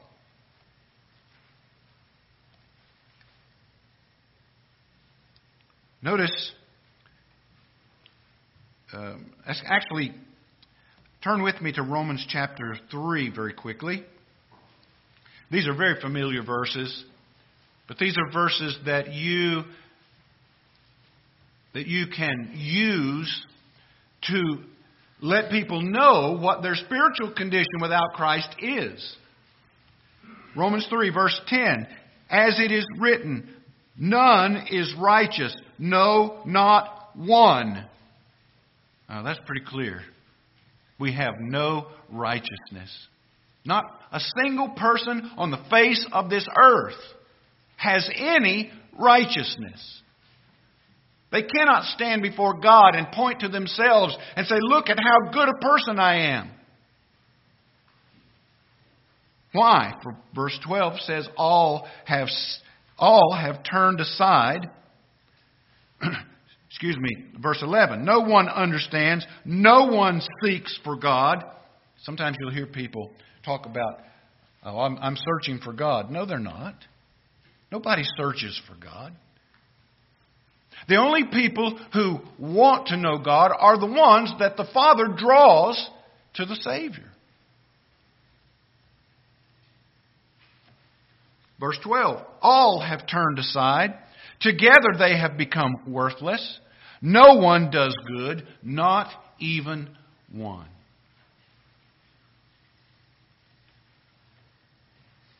Notice, 6.02 6.52
uh, 8.94 9.16
actually, 9.66 10.14
turn 11.24 11.42
with 11.42 11.60
me 11.62 11.72
to 11.74 11.82
Romans 11.82 12.26
chapter 12.30 12.78
3 12.92 13.32
very 13.32 13.54
quickly. 13.54 14.06
These 15.52 15.68
are 15.68 15.76
very 15.76 16.00
familiar 16.02 16.44
verses, 16.44 17.04
but 17.88 17.98
these 17.98 18.18
are 18.18 18.32
verses 18.32 18.78
that 18.86 19.14
you 19.14 19.64
that 21.74 21.88
you 21.88 22.06
can 22.08 22.54
use 22.56 23.46
to 24.30 24.60
let 25.22 25.52
people 25.52 25.82
know 25.82 26.38
what 26.40 26.62
their 26.62 26.76
spiritual 26.76 27.34
condition 27.36 27.82
without 27.82 28.14
Christ 28.14 28.48
is. 28.60 29.16
Romans 30.56 30.88
3 30.90 31.10
verse 31.10 31.40
10, 31.48 31.88
as 32.30 32.60
it 32.60 32.72
is 32.72 32.86
written, 32.98 33.54
none 33.98 34.68
is 34.72 34.94
righteous, 34.98 35.56
no 35.78 36.42
not 36.46 37.12
one. 37.16 37.86
Now, 39.10 39.24
that's 39.24 39.40
pretty 39.46 39.66
clear. 39.66 40.02
We 41.00 41.14
have 41.14 41.36
no 41.40 41.88
righteousness. 42.10 42.90
Not 43.66 43.86
a 44.12 44.20
single 44.42 44.70
person 44.70 45.32
on 45.38 45.52
the 45.52 45.64
face 45.70 46.06
of 46.12 46.30
this 46.30 46.46
earth 46.56 46.94
has 47.78 48.08
any 48.16 48.72
righteousness. 48.98 50.02
They 51.32 51.42
cannot 51.42 51.84
stand 51.86 52.22
before 52.22 52.60
God 52.60 52.96
and 52.96 53.12
point 53.12 53.42
to 53.42 53.50
themselves 53.50 54.16
and 54.36 54.46
say, 54.48 54.56
Look 54.62 54.90
at 54.90 55.00
how 55.00 55.32
good 55.34 55.50
a 55.50 55.60
person 55.60 56.00
I 56.00 56.38
am. 56.38 56.52
Why? 59.52 59.94
For 60.04 60.16
verse 60.36 60.58
12 60.66 61.00
says, 61.02 61.28
All 61.36 61.88
have, 62.06 62.28
all 62.98 63.34
have 63.34 63.64
turned 63.70 64.00
aside. 64.00 64.70
Excuse 66.70 66.98
me, 66.98 67.26
verse 67.42 67.60
11. 67.62 68.06
No 68.06 68.20
one 68.20 68.48
understands, 68.50 69.26
no 69.44 69.88
one 69.88 70.22
seeks 70.44 70.78
for 70.84 70.98
God. 70.98 71.44
Sometimes 72.06 72.38
you'll 72.40 72.52
hear 72.52 72.68
people 72.68 73.12
talk 73.44 73.66
about, 73.66 74.00
oh, 74.64 74.80
I'm, 74.80 74.98
I'm 75.00 75.18
searching 75.18 75.60
for 75.60 75.74
God. 75.74 76.12
No, 76.12 76.28
they're 76.28 76.38
not. 76.38 76.76
Nobody 77.72 78.04
searches 78.16 78.62
for 78.68 78.76
God. 78.76 79.14
The 80.88 80.98
only 80.98 81.24
people 81.24 81.80
who 81.94 82.20
want 82.38 82.88
to 82.88 82.98
know 82.98 83.18
God 83.18 83.52
are 83.58 83.80
the 83.80 83.88
ones 83.88 84.32
that 84.38 84.56
the 84.56 84.68
Father 84.72 85.16
draws 85.18 85.90
to 86.36 86.46
the 86.46 86.56
Savior. 86.58 87.10
Verse 91.60 91.80
12 91.84 92.24
All 92.42 92.82
have 92.82 93.08
turned 93.08 93.40
aside. 93.40 93.96
Together 94.42 94.90
they 95.00 95.18
have 95.18 95.38
become 95.38 95.74
worthless. 95.88 96.60
No 97.02 97.38
one 97.38 97.72
does 97.72 97.96
good, 98.08 98.46
not 98.62 99.08
even 99.40 99.90
one. 100.32 100.68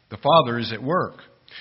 The 0.10 0.18
Father 0.18 0.60
is 0.60 0.72
at 0.72 0.84
work. 0.84 1.20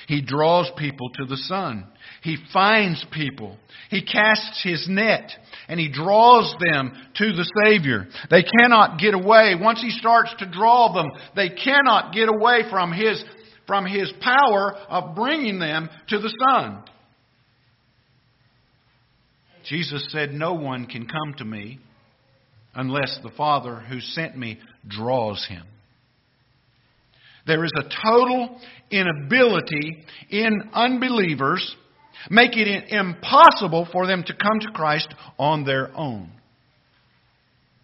He 0.08 0.20
draws 0.20 0.70
people 0.76 1.08
to 1.14 1.24
the 1.24 1.36
Son. 1.36 1.86
He 2.22 2.36
finds 2.52 3.04
people. 3.12 3.56
He 3.90 4.02
casts 4.02 4.62
his 4.62 4.86
net 4.88 5.30
and 5.68 5.78
he 5.78 5.88
draws 5.88 6.54
them 6.58 6.92
to 7.16 7.32
the 7.32 7.48
Savior. 7.64 8.06
They 8.30 8.42
cannot 8.42 8.98
get 8.98 9.14
away. 9.14 9.54
Once 9.60 9.80
he 9.80 9.90
starts 9.90 10.34
to 10.38 10.50
draw 10.50 10.92
them, 10.92 11.06
they 11.36 11.50
cannot 11.50 12.12
get 12.12 12.28
away 12.28 12.62
from 12.70 12.92
his, 12.92 13.22
from 13.66 13.86
his 13.86 14.12
power 14.20 14.74
of 14.88 15.14
bringing 15.14 15.58
them 15.58 15.88
to 16.08 16.18
the 16.18 16.34
Son. 16.48 16.82
Jesus 19.68 20.06
said, 20.10 20.32
No 20.32 20.54
one 20.54 20.86
can 20.86 21.06
come 21.06 21.34
to 21.38 21.44
me 21.44 21.78
unless 22.74 23.18
the 23.22 23.30
Father 23.30 23.76
who 23.80 24.00
sent 24.00 24.36
me 24.36 24.58
draws 24.86 25.46
him. 25.46 25.64
There 27.46 27.64
is 27.64 27.72
a 27.78 27.82
total 27.82 28.58
inability 28.90 30.04
in 30.30 30.70
unbelievers, 30.72 31.76
making 32.30 32.66
it 32.66 32.90
impossible 32.90 33.86
for 33.92 34.06
them 34.06 34.22
to 34.24 34.32
come 34.32 34.60
to 34.60 34.68
Christ 34.72 35.12
on 35.38 35.64
their 35.64 35.94
own. 35.96 36.30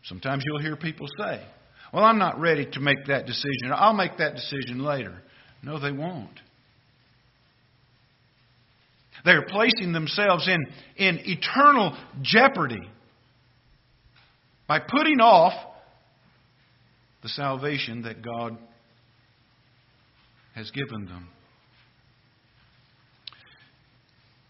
Sometimes 0.05 0.45
you'll 0.47 0.63
hear 0.63 0.77
people 0.77 1.07
say, 1.19 1.45
Well, 1.93 2.05
I'm 2.05 2.19
not 2.19 2.41
ready 2.41 2.67
to 2.73 2.81
make 2.81 3.07
that 3.09 3.27
decision. 3.27 3.73
I'll 3.75 3.93
make 3.93 4.17
that 4.19 4.35
decision 4.35 4.83
later. 4.83 5.21
No, 5.63 5.79
they 5.79 5.93
won't. 5.93 6.41
They 9.25 9.33
are 9.33 9.45
placing 9.47 9.93
themselves 9.93 10.49
in, 10.49 10.67
in 10.97 11.21
eternal 11.25 11.97
jeopardy 12.23 12.89
by 14.67 14.79
putting 14.79 15.21
off 15.21 15.53
the 17.23 17.29
salvation 17.29 18.03
that 18.03 18.23
God 18.23 18.57
has 20.61 20.71
given 20.71 21.07
them. 21.07 21.27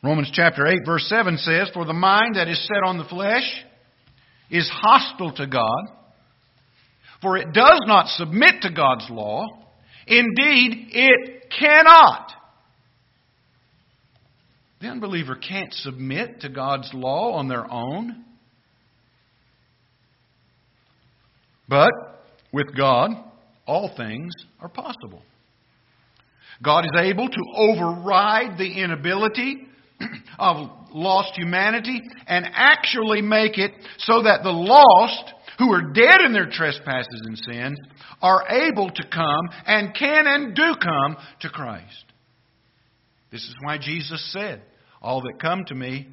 Romans 0.03 0.31
chapter 0.33 0.67
8, 0.67 0.81
verse 0.85 1.07
7 1.09 1.37
says, 1.37 1.71
For 1.73 1.85
the 1.85 1.93
mind 1.93 2.35
that 2.35 2.49
is 2.49 2.61
set 2.67 2.83
on 2.85 2.99
the 2.99 3.05
flesh 3.05 3.45
is 4.51 4.69
hostile 4.73 5.33
to 5.35 5.47
God, 5.47 5.83
for 7.23 7.37
it 7.37 7.53
does 7.53 7.81
not 7.87 8.09
submit 8.09 8.63
to 8.63 8.73
God's 8.73 9.07
law. 9.09 9.45
Indeed, 10.09 10.89
it 10.91 11.45
cannot. 11.57 12.33
The 14.81 14.89
unbeliever 14.89 15.37
can't 15.37 15.73
submit 15.75 16.41
to 16.41 16.49
God's 16.49 16.91
law 16.93 17.35
on 17.35 17.47
their 17.47 17.71
own. 17.71 18.25
But 21.69 21.93
with 22.53 22.77
God, 22.77 23.11
all 23.65 23.95
things 23.97 24.33
are 24.61 24.69
possible. 24.69 25.23
God 26.63 26.85
is 26.85 27.01
able 27.01 27.29
to 27.29 27.43
override 27.57 28.59
the 28.59 28.83
inability 28.83 29.67
of 30.39 30.71
lost 30.93 31.37
humanity 31.37 32.01
and 32.27 32.47
actually 32.53 33.23
make 33.23 33.59
it 33.59 33.73
so 33.99 34.23
that 34.23 34.43
the 34.43 34.51
lost, 34.51 35.33
who 35.59 35.73
are 35.73 35.93
dead 35.93 36.21
in 36.25 36.33
their 36.33 36.51
trespasses 36.51 37.23
and 37.25 37.39
sins, 37.39 37.79
are 38.21 38.47
able 38.49 38.91
to 38.91 39.03
come 39.11 39.49
and 39.67 39.95
can 39.95 40.27
and 40.27 40.55
do 40.55 40.75
come 40.83 41.17
to 41.41 41.49
Christ. 41.49 42.05
This 43.31 43.43
is 43.43 43.55
why 43.63 43.79
Jesus 43.79 44.33
said, 44.33 44.63
All 45.01 45.23
that 45.23 45.41
come 45.41 45.65
to 45.67 45.75
me, 45.75 46.09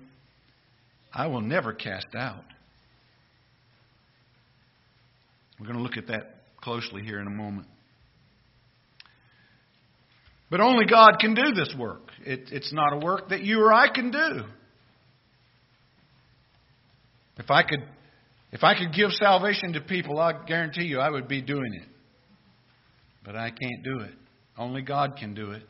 I 1.13 1.27
will 1.27 1.41
never 1.41 1.73
cast 1.73 2.15
out. 2.15 2.43
We're 5.59 5.65
going 5.65 5.77
to 5.77 5.83
look 5.83 5.97
at 5.97 6.07
that 6.07 6.43
closely 6.61 7.01
here 7.01 7.19
in 7.19 7.27
a 7.27 7.31
moment. 7.31 7.67
But 10.49 10.61
only 10.61 10.85
God 10.85 11.17
can 11.19 11.33
do 11.33 11.51
this 11.53 11.73
work. 11.77 12.09
It, 12.25 12.49
it's 12.51 12.71
not 12.71 12.93
a 12.93 13.05
work 13.05 13.29
that 13.29 13.41
you 13.41 13.61
or 13.61 13.73
I 13.73 13.93
can 13.93 14.11
do. 14.11 14.43
If 17.37 17.51
I 17.51 17.63
could, 17.63 17.83
if 18.51 18.63
I 18.63 18.77
could 18.77 18.93
give 18.93 19.11
salvation 19.11 19.73
to 19.73 19.81
people, 19.81 20.19
I 20.19 20.33
guarantee 20.45 20.85
you 20.85 20.99
I 20.99 21.09
would 21.09 21.27
be 21.27 21.41
doing 21.41 21.73
it. 21.81 21.87
But 23.25 23.35
I 23.35 23.49
can't 23.49 23.83
do 23.83 23.99
it. 23.99 24.13
Only 24.57 24.81
God 24.81 25.17
can 25.19 25.33
do 25.33 25.51
it. 25.51 25.63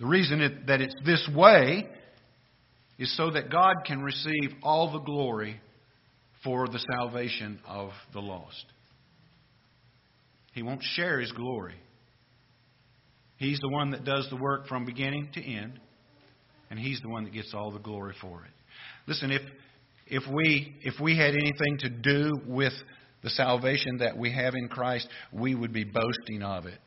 The 0.00 0.06
reason 0.06 0.40
it, 0.40 0.66
that 0.66 0.80
it's 0.80 0.94
this 1.04 1.28
way 1.32 1.86
is 2.98 3.14
so 3.16 3.30
that 3.30 3.50
God 3.50 3.76
can 3.86 4.02
receive 4.02 4.50
all 4.62 4.90
the 4.90 4.98
glory 4.98 5.60
for 6.42 6.66
the 6.66 6.80
salvation 6.98 7.60
of 7.66 7.90
the 8.12 8.20
lost. 8.20 8.64
He 10.52 10.62
won't 10.62 10.82
share 10.82 11.20
his 11.20 11.32
glory. 11.32 11.76
He's 13.36 13.58
the 13.58 13.68
one 13.68 13.90
that 13.90 14.04
does 14.04 14.28
the 14.30 14.36
work 14.36 14.68
from 14.68 14.84
beginning 14.84 15.30
to 15.34 15.42
end, 15.42 15.80
and 16.70 16.78
he's 16.78 17.00
the 17.00 17.08
one 17.08 17.24
that 17.24 17.32
gets 17.32 17.52
all 17.54 17.72
the 17.72 17.80
glory 17.80 18.14
for 18.20 18.44
it. 18.44 18.52
Listen, 19.06 19.32
if 19.32 19.42
if 20.06 20.22
we 20.32 20.76
if 20.82 21.00
we 21.00 21.16
had 21.16 21.34
anything 21.34 21.78
to 21.80 21.88
do 21.88 22.30
with 22.46 22.72
the 23.22 23.30
salvation 23.30 23.98
that 23.98 24.16
we 24.16 24.32
have 24.32 24.54
in 24.54 24.68
Christ, 24.68 25.08
we 25.32 25.54
would 25.54 25.72
be 25.72 25.84
boasting 25.84 26.42
of 26.42 26.66
it. 26.66 26.78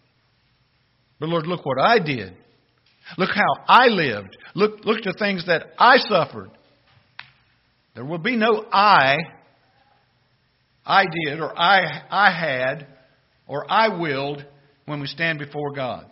But 1.20 1.30
Lord, 1.30 1.48
look 1.48 1.66
what 1.66 1.80
I 1.80 2.00
did. 2.00 2.36
Look 3.18 3.32
how 3.34 3.64
I 3.68 3.88
lived. 3.88 4.36
Look 4.54 4.86
look 4.86 5.02
to 5.02 5.14
things 5.20 5.46
that 5.48 5.68
I 5.78 5.98
suffered. 5.98 6.52
There 7.96 8.06
will 8.06 8.18
be 8.20 8.36
no 8.36 8.66
I 8.72 9.18
I 10.86 11.06
did 11.26 11.40
or 11.40 11.58
I 11.58 12.04
I 12.10 12.32
had 12.32 12.88
or 13.48 13.70
I 13.72 14.00
willed 14.00 14.46
when 14.86 15.00
we 15.02 15.08
stand 15.08 15.40
before 15.40 15.74
God. 15.74 16.06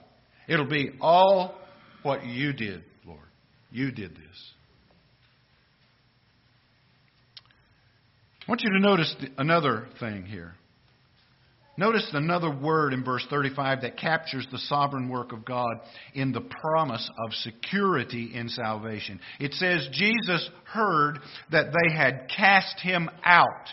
It'll 0.48 0.68
be 0.68 0.92
all 1.00 1.56
what 2.04 2.26
you 2.26 2.54
did, 2.54 2.84
Lord. 3.06 3.20
You 3.72 3.92
did 3.92 4.12
this. 4.12 4.52
I 8.46 8.52
want 8.52 8.62
you 8.62 8.72
to 8.74 8.80
notice 8.80 9.16
another 9.38 9.88
thing 10.00 10.26
here. 10.26 10.56
Notice 11.76 12.08
another 12.14 12.52
word 12.52 12.94
in 12.94 13.04
verse 13.04 13.26
35 13.30 13.82
that 13.82 13.98
captures 13.98 14.46
the 14.52 14.60
sovereign 14.60 15.10
work 15.10 15.32
of 15.32 15.44
God 15.44 15.78
in 16.14 16.32
the 16.32 16.42
promise 16.42 17.10
of 17.26 17.34
security 17.34 18.32
in 18.36 18.48
salvation. 18.48 19.20
It 19.40 19.54
says, 19.54 19.88
Jesus 19.92 20.48
heard 20.66 21.20
that 21.52 21.68
they 21.74 21.96
had 21.96 22.30
cast 22.36 22.80
him 22.80 23.10
out. 23.24 23.68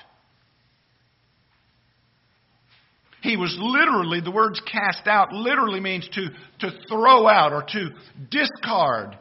He 3.23 3.37
was 3.37 3.57
literally, 3.61 4.21
the 4.21 4.31
words 4.31 4.61
cast 4.61 5.07
out 5.07 5.33
literally 5.33 5.81
means 5.81 6.09
to, 6.15 6.29
to 6.61 6.71
throw 6.89 7.29
out 7.29 7.53
or 7.53 7.63
to 7.63 7.91
discard, 8.31 9.17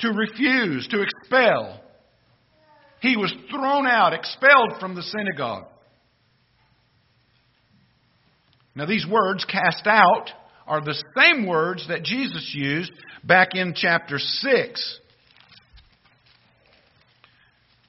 to 0.00 0.08
refuse, 0.12 0.86
to 0.88 1.02
expel. 1.02 1.80
He 3.00 3.16
was 3.16 3.34
thrown 3.50 3.86
out, 3.86 4.12
expelled 4.12 4.78
from 4.78 4.94
the 4.94 5.02
synagogue. 5.02 5.66
Now, 8.74 8.86
these 8.86 9.06
words, 9.06 9.44
cast 9.44 9.86
out, 9.86 10.30
are 10.66 10.80
the 10.80 11.02
same 11.18 11.46
words 11.46 11.88
that 11.88 12.04
Jesus 12.04 12.52
used 12.54 12.92
back 13.24 13.54
in 13.54 13.74
chapter 13.76 14.18
6. 14.18 15.00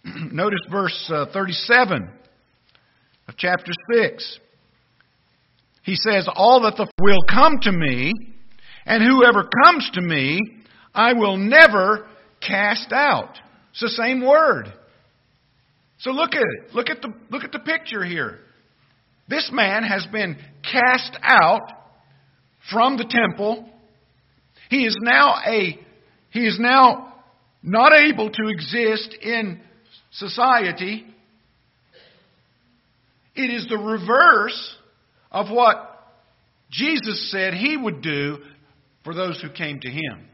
Notice 0.32 0.60
verse 0.69 1.12
uh, 1.13 1.28
37 1.32 2.10
of 3.28 3.38
chapter 3.38 3.71
6. 3.93 4.39
He 5.83 5.95
says, 5.95 6.27
All 6.33 6.61
that 6.63 6.77
the 6.77 6.87
will 6.99 7.21
come 7.29 7.59
to 7.61 7.71
me, 7.71 8.13
and 8.85 9.03
whoever 9.03 9.49
comes 9.65 9.89
to 9.93 10.01
me, 10.01 10.39
I 10.93 11.13
will 11.13 11.37
never 11.37 12.07
cast 12.45 12.91
out. 12.91 13.37
It's 13.71 13.81
the 13.81 13.89
same 13.89 14.25
word. 14.25 14.71
So 15.99 16.11
look 16.11 16.33
at 16.33 16.41
it. 16.41 16.73
Look 16.73 16.89
at 16.89 17.01
the, 17.01 17.13
look 17.29 17.43
at 17.43 17.51
the 17.51 17.59
picture 17.59 18.03
here. 18.03 18.39
This 19.27 19.49
man 19.53 19.83
has 19.83 20.05
been 20.11 20.37
cast 20.69 21.17
out 21.21 21.61
from 22.71 22.97
the 22.97 23.05
temple. 23.05 23.69
He 24.69 24.85
is 24.85 24.97
now 25.01 25.35
a 25.45 25.79
he 26.31 26.47
is 26.47 26.57
now 26.59 27.13
not 27.61 27.93
able 27.93 28.29
to 28.29 28.47
exist 28.47 29.15
in 29.21 29.61
society. 30.11 31.05
It 33.35 33.49
is 33.53 33.67
the 33.69 33.77
reverse 33.77 34.77
of 35.33 35.49
what 35.49 35.89
Jesus 36.71 37.31
said 37.31 37.53
he 37.53 37.75
would 37.75 38.01
do 38.01 38.37
for 39.03 39.13
those 39.13 39.41
who 39.41 39.49
came 39.49 39.79
to 39.79 39.89
him. 39.89 40.27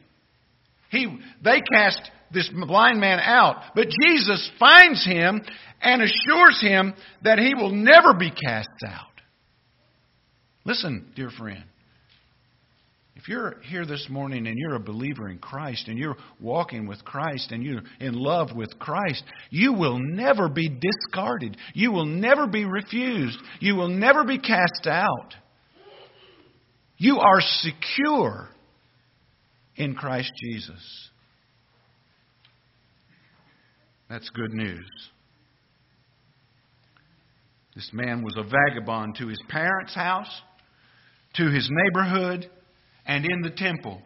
He, 0.91 1.19
they 1.43 1.61
cast 1.73 1.99
this 2.31 2.49
blind 2.49 2.99
man 2.99 3.19
out. 3.19 3.61
But 3.75 3.87
Jesus 3.89 4.49
finds 4.59 5.05
him 5.05 5.41
and 5.81 6.01
assures 6.01 6.61
him 6.61 6.93
that 7.23 7.39
he 7.39 7.53
will 7.55 7.71
never 7.71 8.13
be 8.13 8.31
cast 8.31 8.69
out. 8.87 9.05
Listen, 10.65 11.11
dear 11.15 11.29
friend. 11.29 11.63
If 13.19 13.27
you're 13.27 13.55
here 13.63 13.85
this 13.85 14.07
morning 14.09 14.47
and 14.47 14.57
you're 14.57 14.75
a 14.75 14.79
believer 14.79 15.27
in 15.27 15.39
Christ 15.39 15.89
and 15.89 15.99
you're 15.99 16.15
walking 16.39 16.87
with 16.87 17.03
Christ 17.03 17.51
and 17.51 17.61
you're 17.61 17.81
in 17.99 18.13
love 18.13 18.55
with 18.55 18.69
Christ, 18.79 19.25
you 19.49 19.73
will 19.73 19.99
never 19.99 20.47
be 20.47 20.69
discarded. 20.69 21.57
You 21.73 21.91
will 21.91 22.05
never 22.05 22.47
be 22.47 22.63
refused. 22.63 23.37
You 23.59 23.75
will 23.75 23.89
never 23.89 24.23
be 24.23 24.39
cast 24.39 24.87
out. 24.87 25.33
You 26.95 27.19
are 27.19 27.41
secure 27.41 28.47
in 29.75 29.95
Christ 29.95 30.31
Jesus. 30.41 31.09
That's 34.09 34.29
good 34.29 34.53
news. 34.53 34.87
This 37.75 37.89
man 37.91 38.23
was 38.23 38.37
a 38.37 38.43
vagabond 38.43 39.15
to 39.17 39.27
his 39.27 39.41
parents' 39.49 39.93
house, 39.93 40.41
to 41.35 41.49
his 41.51 41.69
neighborhood, 41.69 42.49
and 43.09 43.25
in 43.25 43.41
the 43.41 43.49
temple. 43.49 43.99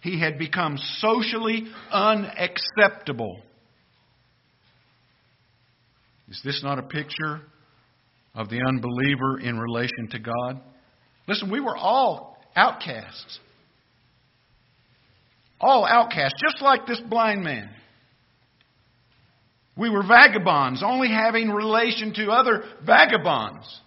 He 0.00 0.20
had 0.20 0.38
become 0.38 0.78
socially 0.98 1.64
unacceptable. 1.90 3.40
Is 6.28 6.40
this 6.44 6.62
not 6.62 6.78
a 6.78 6.82
picture 6.82 7.40
of 8.32 8.48
the 8.48 8.60
unbeliever 8.66 9.40
in 9.40 9.58
relation 9.58 10.08
to 10.12 10.20
God? 10.20 10.60
Listen, 11.26 11.50
we 11.50 11.58
were 11.58 11.76
all 11.76 12.36
outcasts. 12.54 13.40
All 15.60 15.84
outcasts, 15.84 16.40
just 16.48 16.62
like 16.62 16.86
this 16.86 17.00
blind 17.10 17.42
man. 17.42 17.70
We 19.76 19.90
were 19.90 20.06
vagabonds, 20.06 20.80
only 20.84 21.08
having 21.08 21.50
relation 21.50 22.14
to 22.14 22.30
other 22.30 22.62
vagabonds. 22.86 23.80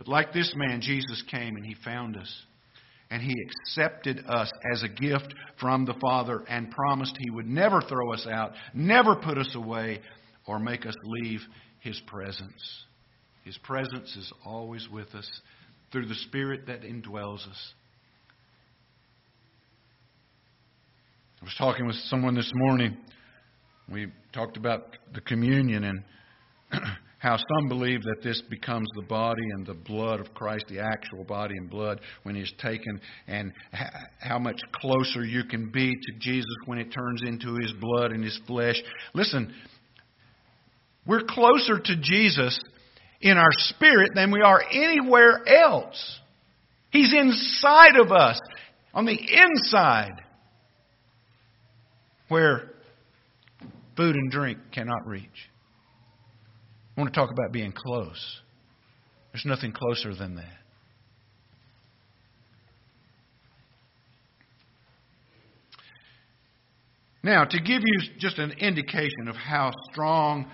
But 0.00 0.08
like 0.08 0.32
this 0.32 0.54
man, 0.56 0.80
Jesus 0.80 1.22
came 1.30 1.56
and 1.56 1.66
he 1.66 1.76
found 1.84 2.16
us. 2.16 2.34
And 3.10 3.20
he 3.20 3.34
accepted 3.38 4.24
us 4.26 4.50
as 4.72 4.82
a 4.82 4.88
gift 4.88 5.34
from 5.60 5.84
the 5.84 5.92
Father 6.00 6.42
and 6.48 6.70
promised 6.70 7.18
he 7.18 7.28
would 7.28 7.46
never 7.46 7.82
throw 7.82 8.14
us 8.14 8.26
out, 8.26 8.52
never 8.72 9.14
put 9.14 9.36
us 9.36 9.54
away, 9.54 10.00
or 10.46 10.58
make 10.58 10.86
us 10.86 10.94
leave 11.04 11.40
his 11.80 12.00
presence. 12.06 12.84
His 13.44 13.58
presence 13.58 14.16
is 14.16 14.32
always 14.42 14.88
with 14.90 15.14
us 15.14 15.28
through 15.92 16.06
the 16.06 16.14
Spirit 16.14 16.66
that 16.68 16.80
indwells 16.80 17.46
us. 17.46 17.72
I 21.42 21.44
was 21.44 21.54
talking 21.58 21.86
with 21.86 21.96
someone 22.06 22.34
this 22.34 22.50
morning. 22.54 22.96
We 23.86 24.06
talked 24.32 24.56
about 24.56 24.96
the 25.12 25.20
communion 25.20 25.84
and 25.84 26.02
how 27.20 27.36
some 27.36 27.68
believe 27.68 28.02
that 28.02 28.22
this 28.22 28.42
becomes 28.48 28.88
the 28.96 29.02
body 29.02 29.42
and 29.54 29.66
the 29.66 29.74
blood 29.74 30.20
of 30.20 30.32
Christ, 30.32 30.64
the 30.70 30.80
actual 30.80 31.22
body 31.22 31.54
and 31.54 31.68
blood 31.68 32.00
when 32.22 32.34
He's 32.34 32.52
taken, 32.58 32.98
and 33.28 33.52
how 34.18 34.38
much 34.38 34.58
closer 34.80 35.22
you 35.22 35.44
can 35.44 35.70
be 35.70 35.90
to 35.90 36.18
Jesus 36.18 36.46
when 36.64 36.78
it 36.78 36.90
turns 36.90 37.20
into 37.26 37.56
His 37.56 37.72
blood 37.78 38.12
and 38.12 38.24
His 38.24 38.40
flesh. 38.46 38.76
Listen, 39.12 39.54
we're 41.06 41.24
closer 41.28 41.78
to 41.78 41.96
Jesus 42.00 42.58
in 43.20 43.36
our 43.36 43.52
spirit 43.52 44.12
than 44.14 44.30
we 44.30 44.40
are 44.40 44.62
anywhere 44.72 45.46
else. 45.46 46.20
He's 46.90 47.12
inside 47.12 47.96
of 48.00 48.12
us, 48.12 48.40
on 48.94 49.04
the 49.04 49.12
inside, 49.12 50.22
where 52.28 52.70
food 53.94 54.16
and 54.16 54.30
drink 54.30 54.58
cannot 54.72 55.06
reach. 55.06 55.49
I 57.00 57.02
want 57.02 57.14
to 57.14 57.18
talk 57.18 57.30
about 57.30 57.50
being 57.50 57.72
close. 57.72 58.40
There's 59.32 59.46
nothing 59.46 59.72
closer 59.72 60.14
than 60.14 60.34
that. 60.34 60.58
Now, 67.22 67.44
to 67.44 67.58
give 67.58 67.80
you 67.82 68.00
just 68.18 68.38
an 68.38 68.50
indication 68.50 69.28
of 69.28 69.34
how 69.34 69.70
strong 69.90 70.50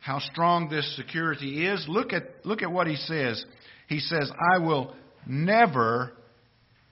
how 0.00 0.20
strong 0.20 0.70
this 0.70 0.96
security 0.96 1.66
is, 1.66 1.84
look 1.86 2.14
at 2.14 2.46
look 2.46 2.62
at 2.62 2.72
what 2.72 2.86
he 2.86 2.96
says. 2.96 3.44
He 3.88 4.00
says, 4.00 4.32
"I 4.54 4.60
will 4.60 4.96
never 5.26 6.14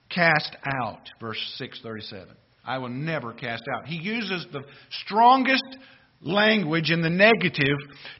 cast 0.09 0.55
out." 0.83 1.09
Verse 1.19 1.39
637. 1.57 2.35
I 2.63 2.77
will 2.77 2.89
never 2.89 3.33
cast 3.33 3.63
out. 3.73 3.87
He 3.87 3.95
uses 3.95 4.45
the 4.51 4.61
strongest 5.03 5.65
language 6.21 6.91
in 6.91 7.01
the 7.01 7.09
negative 7.09 7.77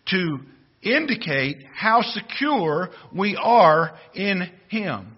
to 0.08 0.40
indicate 0.82 1.58
how 1.76 2.02
secure 2.02 2.90
we 3.14 3.36
are 3.42 3.98
in 4.14 4.50
Him. 4.70 5.18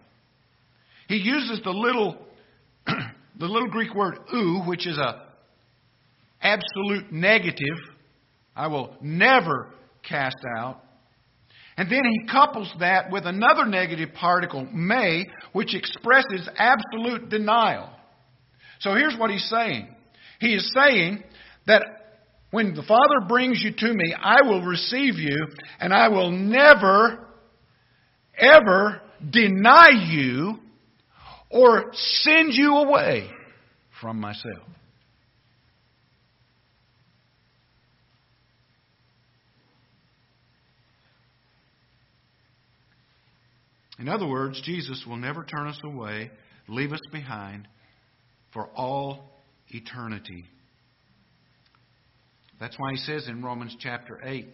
He 1.07 1.17
uses 1.17 1.61
the 1.63 1.71
little, 1.71 2.17
the 2.85 3.45
little 3.45 3.69
Greek 3.69 3.93
word 3.93 4.19
"ou," 4.33 4.63
which 4.65 4.87
is 4.87 4.97
a 4.97 5.25
absolute 6.41 7.11
negative. 7.11 7.77
I 8.55 8.67
will 8.67 8.95
never 9.01 9.67
cast 10.07 10.37
out. 10.57 10.81
And 11.77 11.89
then 11.89 12.01
he 12.03 12.27
couples 12.29 12.71
that 12.79 13.09
with 13.09 13.25
another 13.25 13.65
negative 13.65 14.09
particle, 14.13 14.65
may, 14.65 15.25
which 15.53 15.73
expresses 15.73 16.49
absolute 16.57 17.29
denial. 17.29 17.89
So 18.79 18.95
here's 18.95 19.17
what 19.17 19.31
he's 19.31 19.47
saying. 19.49 19.87
He 20.41 20.53
is 20.55 20.73
saying 20.75 21.23
that 21.67 21.83
when 22.51 22.73
the 22.73 22.83
Father 22.83 23.27
brings 23.27 23.61
you 23.63 23.71
to 23.77 23.93
me, 23.93 24.13
I 24.19 24.37
will 24.43 24.63
receive 24.63 25.15
you, 25.15 25.47
and 25.79 25.93
I 25.93 26.07
will 26.07 26.31
never, 26.31 27.27
ever 28.37 29.01
deny 29.29 29.89
you 30.09 30.57
or 31.49 31.91
send 31.93 32.53
you 32.53 32.75
away 32.77 33.29
from 34.01 34.19
myself. 34.19 34.63
In 43.99 44.07
other 44.07 44.25
words, 44.25 44.61
Jesus 44.63 45.03
will 45.05 45.17
never 45.17 45.43
turn 45.43 45.67
us 45.67 45.79
away, 45.83 46.31
leave 46.69 46.93
us 46.93 47.01
behind 47.11 47.67
for 48.53 48.67
all 48.75 49.29
eternity. 49.67 50.45
That's 52.59 52.77
why 52.77 52.91
he 52.91 52.97
says 52.97 53.27
in 53.27 53.43
Romans 53.43 53.75
chapter 53.79 54.19
8, 54.23 54.47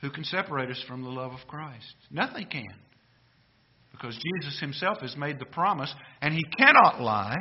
Who 0.00 0.10
can 0.10 0.24
separate 0.24 0.70
us 0.70 0.82
from 0.88 1.02
the 1.02 1.10
love 1.10 1.32
of 1.32 1.46
Christ? 1.46 1.94
Nothing 2.10 2.46
can. 2.46 2.74
Because 3.92 4.14
Jesus 4.14 4.58
himself 4.60 4.98
has 5.02 5.16
made 5.16 5.38
the 5.38 5.44
promise, 5.44 5.94
and 6.20 6.34
he 6.34 6.44
cannot 6.58 7.00
lie. 7.00 7.36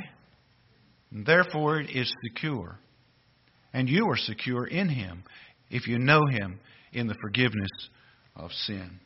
And 1.11 1.25
therefore, 1.25 1.79
it 1.79 1.89
is 1.89 2.13
secure. 2.23 2.77
And 3.73 3.89
you 3.89 4.07
are 4.09 4.17
secure 4.17 4.67
in 4.67 4.89
him 4.89 5.23
if 5.69 5.87
you 5.87 5.97
know 5.97 6.21
him 6.29 6.59
in 6.91 7.07
the 7.07 7.15
forgiveness 7.15 7.71
of 8.35 8.51
sin. 8.51 8.99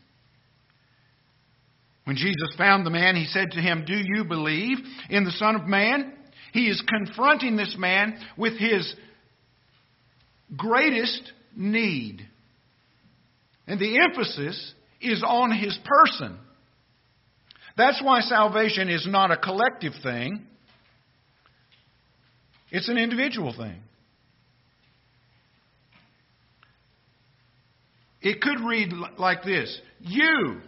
When 2.03 2.15
Jesus 2.15 2.55
found 2.57 2.86
the 2.86 2.89
man, 2.89 3.15
he 3.15 3.25
said 3.25 3.51
to 3.51 3.62
him, 3.62 3.83
Do 3.86 3.97
you 3.97 4.23
believe 4.23 4.77
in 5.10 5.25
the 5.25 5.31
Son 5.31 5.55
of 5.55 5.67
Man? 5.67 6.13
He 6.53 6.67
is 6.67 6.81
confronting 6.88 7.55
this 7.55 7.75
man 7.77 8.17
with 8.38 8.57
his 8.57 8.95
greatest 10.55 11.31
need. 11.55 12.25
And 13.67 13.79
the 13.79 13.99
emphasis 13.99 14.73
is 15.01 15.23
on 15.25 15.51
his 15.51 15.77
person. 15.83 16.38
That's 17.75 18.01
why 18.01 18.21
salvation 18.21 18.89
is 18.89 19.05
not 19.07 19.31
a 19.31 19.38
collective 19.38 19.93
thing, 20.01 20.45
it's 22.71 22.89
an 22.89 22.97
individual 22.97 23.53
thing. 23.55 23.81
It 28.21 28.41
could 28.41 28.60
read 28.60 28.91
like 29.17 29.43
this 29.43 29.79
You, 29.99 30.60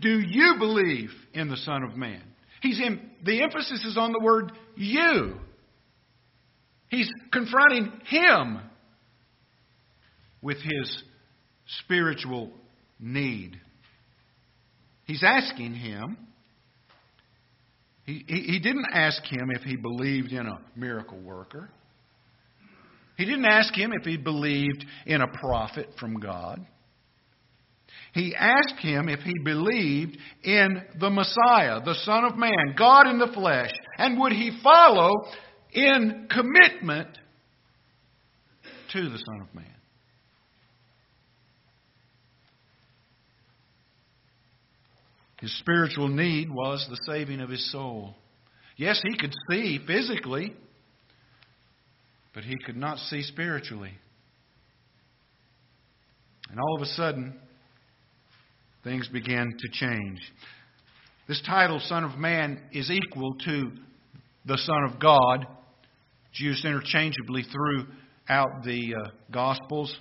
do 0.00 0.20
you 0.20 0.54
believe 0.58 1.10
in 1.34 1.48
the 1.48 1.56
Son 1.56 1.82
of 1.82 1.96
Man? 1.96 2.22
He's 2.62 2.80
in, 2.80 3.10
the 3.24 3.42
emphasis 3.42 3.84
is 3.84 3.96
on 3.96 4.12
the 4.12 4.20
word 4.22 4.52
you. 4.76 5.34
He's 6.90 7.10
confronting 7.32 7.92
him 8.06 8.60
with 10.40 10.58
his 10.58 11.02
spiritual 11.84 12.50
need. 12.98 13.60
He's 15.04 15.22
asking 15.22 15.74
him. 15.74 16.16
He, 18.04 18.24
he, 18.26 18.40
he 18.40 18.58
didn't 18.58 18.86
ask 18.92 19.22
him 19.24 19.50
if 19.50 19.62
he 19.62 19.76
believed 19.76 20.32
in 20.32 20.46
a 20.46 20.60
miracle 20.76 21.20
worker. 21.20 21.68
He 23.16 23.24
didn't 23.24 23.46
ask 23.46 23.74
him 23.74 23.92
if 23.92 24.06
he 24.06 24.16
believed 24.16 24.84
in 25.04 25.20
a 25.20 25.26
prophet 25.26 25.88
from 25.98 26.20
God. 26.20 26.64
He 28.14 28.34
asked 28.34 28.78
him 28.80 29.08
if 29.08 29.20
he 29.20 29.34
believed 29.44 30.16
in 30.42 30.82
the 30.98 31.10
Messiah, 31.10 31.80
the 31.84 31.96
Son 32.04 32.24
of 32.24 32.36
Man, 32.36 32.74
God 32.76 33.06
in 33.08 33.18
the 33.18 33.32
flesh, 33.34 33.70
and 33.98 34.18
would 34.20 34.32
he 34.32 34.58
follow 34.62 35.10
in 35.72 36.28
commitment 36.30 37.08
to 38.92 39.08
the 39.08 39.18
Son 39.18 39.40
of 39.42 39.54
Man? 39.54 39.64
His 45.40 45.56
spiritual 45.58 46.08
need 46.08 46.50
was 46.50 46.86
the 46.90 46.98
saving 47.12 47.40
of 47.40 47.48
his 47.48 47.70
soul. 47.70 48.14
Yes, 48.76 49.00
he 49.02 49.16
could 49.16 49.32
see 49.50 49.78
physically, 49.86 50.54
but 52.34 52.44
he 52.44 52.56
could 52.64 52.76
not 52.76 52.98
see 52.98 53.22
spiritually. 53.22 53.92
And 56.50 56.58
all 56.58 56.76
of 56.76 56.82
a 56.82 56.86
sudden, 56.86 57.38
things 58.82 59.08
began 59.08 59.46
to 59.46 59.68
change. 59.72 60.20
This 61.28 61.42
title, 61.46 61.78
Son 61.80 62.04
of 62.04 62.18
Man, 62.18 62.60
is 62.72 62.90
equal 62.90 63.34
to 63.44 63.70
the 64.46 64.56
Son 64.58 64.84
of 64.90 64.98
God. 64.98 65.46
It's 66.30 66.40
used 66.40 66.64
interchangeably 66.64 67.44
throughout 67.44 68.64
the 68.64 68.94
uh, 68.94 69.10
Gospels 69.30 69.98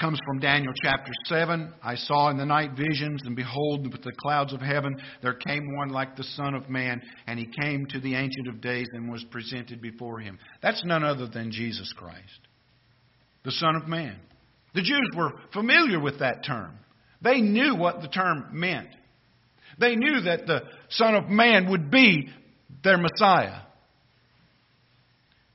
comes 0.00 0.18
from 0.26 0.40
Daniel 0.40 0.72
chapter 0.82 1.12
7. 1.26 1.74
I 1.82 1.94
saw 1.94 2.30
in 2.30 2.38
the 2.38 2.46
night 2.46 2.70
visions, 2.72 3.20
and 3.26 3.36
behold, 3.36 3.92
with 3.92 4.02
the 4.02 4.12
clouds 4.22 4.54
of 4.54 4.60
heaven 4.60 4.96
there 5.22 5.34
came 5.34 5.76
one 5.76 5.90
like 5.90 6.16
the 6.16 6.24
Son 6.24 6.54
of 6.54 6.70
Man, 6.70 7.02
and 7.26 7.38
he 7.38 7.46
came 7.62 7.84
to 7.90 8.00
the 8.00 8.14
Ancient 8.14 8.48
of 8.48 8.62
Days 8.62 8.86
and 8.94 9.12
was 9.12 9.22
presented 9.30 9.82
before 9.82 10.18
him. 10.18 10.38
That's 10.62 10.82
none 10.84 11.04
other 11.04 11.28
than 11.28 11.52
Jesus 11.52 11.92
Christ, 11.92 12.40
the 13.44 13.52
Son 13.52 13.76
of 13.76 13.86
Man. 13.86 14.16
The 14.74 14.82
Jews 14.82 15.10
were 15.14 15.32
familiar 15.52 16.00
with 16.00 16.20
that 16.20 16.44
term, 16.44 16.78
they 17.20 17.42
knew 17.42 17.76
what 17.76 18.00
the 18.00 18.08
term 18.08 18.46
meant. 18.52 18.88
They 19.78 19.94
knew 19.94 20.22
that 20.22 20.46
the 20.46 20.62
Son 20.88 21.14
of 21.14 21.28
Man 21.28 21.70
would 21.70 21.90
be 21.90 22.28
their 22.82 22.98
Messiah. 22.98 23.60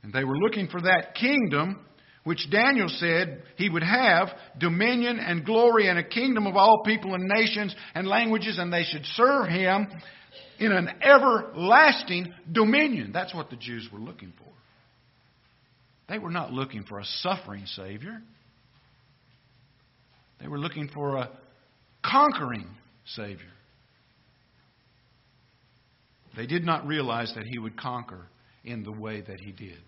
And 0.06 0.14
they 0.14 0.22
were 0.22 0.36
looking 0.36 0.68
for 0.68 0.80
that 0.82 1.16
kingdom 1.16 1.80
which 2.22 2.48
Daniel 2.48 2.88
said 2.88 3.42
he 3.56 3.68
would 3.68 3.82
have 3.82 4.28
dominion 4.56 5.18
and 5.18 5.44
glory 5.44 5.88
and 5.88 5.98
a 5.98 6.04
kingdom 6.04 6.46
of 6.46 6.54
all 6.54 6.84
people 6.84 7.14
and 7.14 7.24
nations 7.24 7.74
and 7.92 8.06
languages, 8.06 8.56
and 8.58 8.72
they 8.72 8.84
should 8.84 9.04
serve 9.14 9.48
him 9.48 9.88
in 10.60 10.70
an 10.70 10.88
everlasting 11.02 12.32
dominion. 12.52 13.10
That's 13.12 13.34
what 13.34 13.50
the 13.50 13.56
Jews 13.56 13.88
were 13.92 13.98
looking 13.98 14.32
for. 14.38 14.46
They 16.08 16.20
were 16.20 16.30
not 16.30 16.52
looking 16.52 16.84
for 16.84 17.00
a 17.00 17.04
suffering 17.04 17.66
Savior, 17.66 18.22
they 20.40 20.46
were 20.46 20.58
looking 20.58 20.88
for 20.94 21.16
a 21.16 21.30
conquering 22.08 22.68
Savior. 23.06 23.52
They 26.36 26.46
did 26.46 26.64
not 26.64 26.86
realize 26.86 27.32
that 27.34 27.44
he 27.50 27.58
would 27.58 27.76
conquer 27.76 28.28
in 28.64 28.84
the 28.84 28.92
way 28.92 29.20
that 29.20 29.40
he 29.40 29.50
did. 29.50 29.78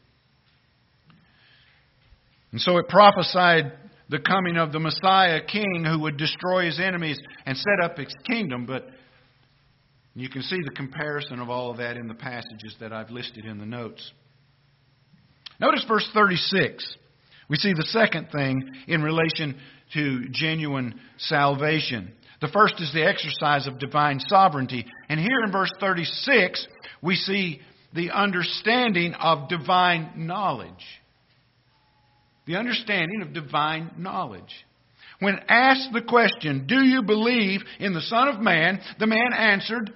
And 2.52 2.60
so 2.60 2.78
it 2.78 2.88
prophesied 2.88 3.72
the 4.08 4.18
coming 4.18 4.56
of 4.56 4.72
the 4.72 4.80
Messiah 4.80 5.40
king 5.44 5.84
who 5.84 6.00
would 6.00 6.16
destroy 6.16 6.66
his 6.66 6.80
enemies 6.80 7.18
and 7.44 7.56
set 7.56 7.84
up 7.84 7.98
his 7.98 8.14
kingdom. 8.26 8.64
But 8.64 8.88
you 10.14 10.28
can 10.28 10.42
see 10.42 10.58
the 10.64 10.74
comparison 10.74 11.40
of 11.40 11.50
all 11.50 11.70
of 11.70 11.76
that 11.76 11.96
in 11.96 12.08
the 12.08 12.14
passages 12.14 12.74
that 12.80 12.92
I've 12.92 13.10
listed 13.10 13.44
in 13.44 13.58
the 13.58 13.66
notes. 13.66 14.12
Notice 15.60 15.84
verse 15.86 16.08
36. 16.14 16.96
We 17.48 17.56
see 17.56 17.72
the 17.72 17.86
second 17.88 18.28
thing 18.30 18.70
in 18.86 19.02
relation 19.02 19.58
to 19.94 20.28
genuine 20.30 21.00
salvation. 21.18 22.12
The 22.40 22.48
first 22.48 22.74
is 22.80 22.92
the 22.92 23.06
exercise 23.06 23.66
of 23.66 23.78
divine 23.78 24.20
sovereignty. 24.20 24.86
And 25.08 25.18
here 25.18 25.40
in 25.44 25.50
verse 25.50 25.72
36, 25.80 26.66
we 27.02 27.16
see 27.16 27.60
the 27.94 28.10
understanding 28.10 29.14
of 29.14 29.48
divine 29.48 30.12
knowledge 30.16 30.97
the 32.48 32.56
understanding 32.56 33.20
of 33.20 33.34
divine 33.34 33.90
knowledge. 33.98 34.52
When 35.20 35.38
asked 35.48 35.90
the 35.92 36.02
question, 36.02 36.66
Do 36.66 36.82
you 36.82 37.02
believe 37.02 37.60
in 37.78 37.92
the 37.92 38.00
Son 38.00 38.28
of 38.28 38.40
Man? 38.40 38.80
the 38.98 39.06
man 39.06 39.32
answered, 39.36 39.92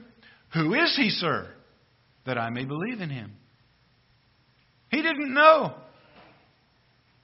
Who 0.52 0.74
is 0.74 0.94
he, 0.96 1.08
sir, 1.08 1.48
that 2.26 2.36
I 2.36 2.50
may 2.50 2.66
believe 2.66 3.00
in 3.00 3.08
him? 3.08 3.32
He 4.90 5.00
didn't 5.00 5.32
know 5.32 5.74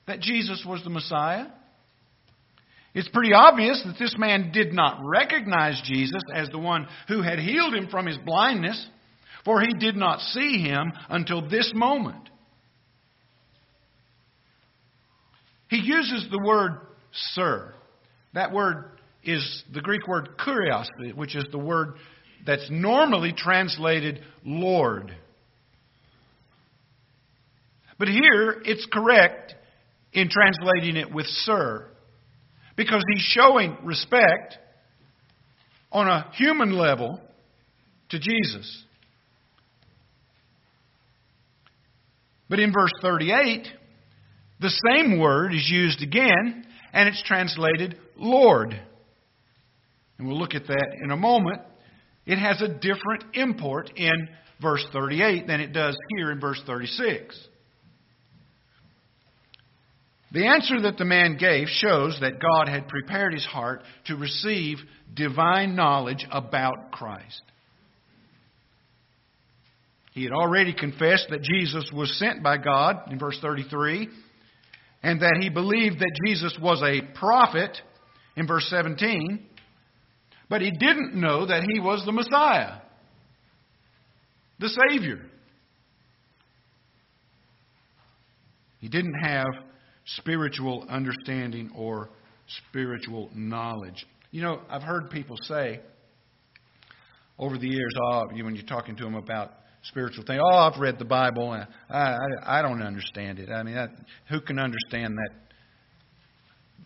that 0.07 0.21
Jesus 0.21 0.65
was 0.67 0.83
the 0.83 0.91
Messiah. 0.91 1.49
It's 2.95 3.09
pretty 3.09 3.35
obvious 3.35 3.83
that 3.85 3.99
this 3.99 4.15
man 4.17 4.51
did 4.51 4.73
not 4.73 4.99
recognize 5.05 5.81
Jesus 5.85 6.23
as 6.35 6.49
the 6.49 6.59
one 6.59 6.89
who 7.07 7.21
had 7.21 7.39
healed 7.39 7.75
him 7.75 7.89
from 7.89 8.07
his 8.07 8.17
blindness, 8.25 8.83
for 9.45 9.61
he 9.61 9.75
did 9.75 9.95
not 9.95 10.21
see 10.21 10.63
him 10.63 10.91
until 11.11 11.47
this 11.47 11.71
moment. 11.75 12.31
He 15.69 15.79
uses 15.79 16.27
the 16.31 16.41
word 16.45 16.81
sir. 17.13 17.75
That 18.35 18.53
word 18.53 18.99
is 19.23 19.65
the 19.73 19.81
Greek 19.81 20.07
word 20.07 20.31
kurios, 20.39 20.87
which 21.15 21.37
is 21.37 21.45
the 21.51 21.59
word 21.59 21.95
that's 22.47 22.67
normally 22.71 23.33
translated 23.37 24.21
Lord. 24.45 25.15
But 27.99 28.09
here 28.09 28.63
it's 28.65 28.87
correct 28.93 29.55
in 30.13 30.31
translating 30.31 30.97
it 30.97 31.13
with 31.13 31.27
sir 31.27 31.87
because 32.77 33.03
he's 33.13 33.23
showing 33.23 33.77
respect 33.83 34.57
on 35.91 36.07
a 36.07 36.31
human 36.35 36.73
level 36.73 37.21
to 38.11 38.19
Jesus. 38.19 38.85
But 42.49 42.61
in 42.61 42.73
verse 42.73 42.93
38, 43.03 43.67
the 44.61 44.73
same 44.91 45.19
word 45.19 45.55
is 45.55 45.69
used 45.71 46.03
again, 46.03 46.65
and 46.93 47.09
it's 47.09 47.23
translated 47.23 47.97
Lord. 48.17 48.79
And 50.19 50.27
we'll 50.27 50.39
look 50.39 50.55
at 50.55 50.67
that 50.67 50.97
in 51.03 51.11
a 51.11 51.17
moment. 51.17 51.61
It 52.27 52.39
has 52.39 52.61
a 52.61 52.69
different 52.69 53.25
import 53.35 53.91
in 53.97 54.29
verse 54.61 54.85
38 54.93 55.47
than 55.47 55.61
it 55.61 55.73
does 55.73 55.97
here 56.17 56.33
in 56.33 56.41
verse 56.41 56.61
36. 56.67 57.39
The 60.33 60.47
answer 60.47 60.83
that 60.83 60.99
the 60.99 61.07
man 61.07 61.39
gave 61.39 61.69
shows 61.69 62.19
that 62.21 62.41
God 62.41 62.69
had 62.69 62.89
prepared 62.89 63.33
his 63.33 63.47
heart 63.47 63.83
to 64.07 64.17
receive 64.17 64.79
divine 65.15 65.75
knowledge 65.75 66.27
about 66.31 66.91
Christ. 66.91 67.41
He 70.13 70.25
had 70.25 70.33
already 70.33 70.75
confessed 70.75 71.29
that 71.31 71.43
Jesus 71.43 71.91
was 71.95 72.19
sent 72.19 72.43
by 72.43 72.59
God 72.59 73.11
in 73.11 73.19
verse 73.19 73.39
33 73.41 74.09
and 75.09 75.23
that 75.23 75.39
he 75.41 75.49
believed 75.49 76.01
that 76.01 76.13
Jesus 76.27 76.55
was 76.61 76.83
a 76.83 77.01
prophet 77.19 77.79
in 78.37 78.47
verse 78.47 78.69
17, 78.69 79.43
but 80.51 80.61
he 80.61 80.71
didn't 80.71 81.15
know 81.15 81.47
that 81.47 81.63
he 81.63 81.81
was 81.81 82.05
the 82.05 82.13
Messiah, 82.13 82.83
the 84.59 84.69
Savior. 84.91 85.21
He 88.81 88.91
didn't 88.91 89.15
have 89.15 89.47
spiritual 90.05 90.85
understanding 90.91 91.71
or 91.75 92.11
spiritual 92.69 93.31
knowledge. 93.35 94.07
You 94.31 94.43
know, 94.43 94.61
I've 94.69 94.83
heard 94.83 95.09
people 95.09 95.37
say 95.41 95.81
over 97.39 97.57
the 97.57 97.69
years, 97.69 97.95
oh, 98.05 98.25
when 98.31 98.55
you're 98.55 98.67
talking 98.67 98.95
to 98.97 99.05
them 99.05 99.15
about 99.15 99.53
spiritual 99.83 100.25
thing. 100.25 100.41
Oh, 100.41 100.57
I've 100.57 100.81
read 100.81 100.99
the 100.99 101.05
Bible. 101.05 101.53
And 101.53 101.67
I, 101.89 102.17
I, 102.45 102.59
I 102.59 102.63
don't 102.63 102.83
understand 102.83 103.39
it. 103.39 103.51
I 103.51 103.63
mean, 103.63 103.77
I, 103.77 103.89
who 104.29 104.41
can 104.41 104.59
understand 104.59 105.17
that? 105.17 105.31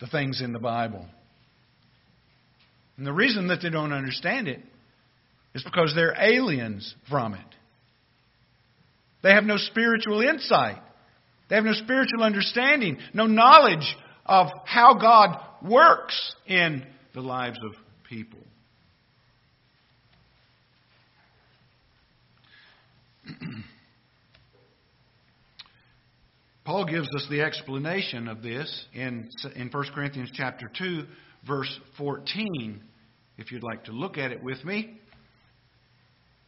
The 0.00 0.06
things 0.08 0.40
in 0.40 0.52
the 0.52 0.58
Bible. 0.58 1.06
And 2.96 3.06
the 3.06 3.12
reason 3.12 3.48
that 3.48 3.60
they 3.62 3.70
don't 3.70 3.92
understand 3.92 4.48
it 4.48 4.60
is 5.54 5.62
because 5.62 5.92
they're 5.94 6.14
aliens 6.18 6.94
from 7.08 7.34
it. 7.34 7.40
They 9.22 9.30
have 9.30 9.44
no 9.44 9.56
spiritual 9.56 10.20
insight. 10.20 10.82
They 11.48 11.56
have 11.56 11.64
no 11.64 11.74
spiritual 11.74 12.22
understanding, 12.22 12.98
no 13.12 13.26
knowledge 13.26 13.96
of 14.26 14.48
how 14.64 14.94
God 14.94 15.38
works 15.62 16.34
in 16.46 16.86
the 17.14 17.20
lives 17.20 17.58
of 17.64 17.74
people. 18.08 18.40
Paul 26.72 26.86
gives 26.86 27.08
us 27.14 27.26
the 27.28 27.42
explanation 27.42 28.28
of 28.28 28.40
this 28.40 28.86
in, 28.94 29.28
in 29.56 29.68
1 29.68 29.84
Corinthians 29.94 30.30
chapter 30.32 30.70
2, 30.78 31.04
verse 31.46 31.68
14, 31.98 32.82
if 33.36 33.52
you'd 33.52 33.62
like 33.62 33.84
to 33.84 33.92
look 33.92 34.16
at 34.16 34.32
it 34.32 34.42
with 34.42 34.64
me. 34.64 34.98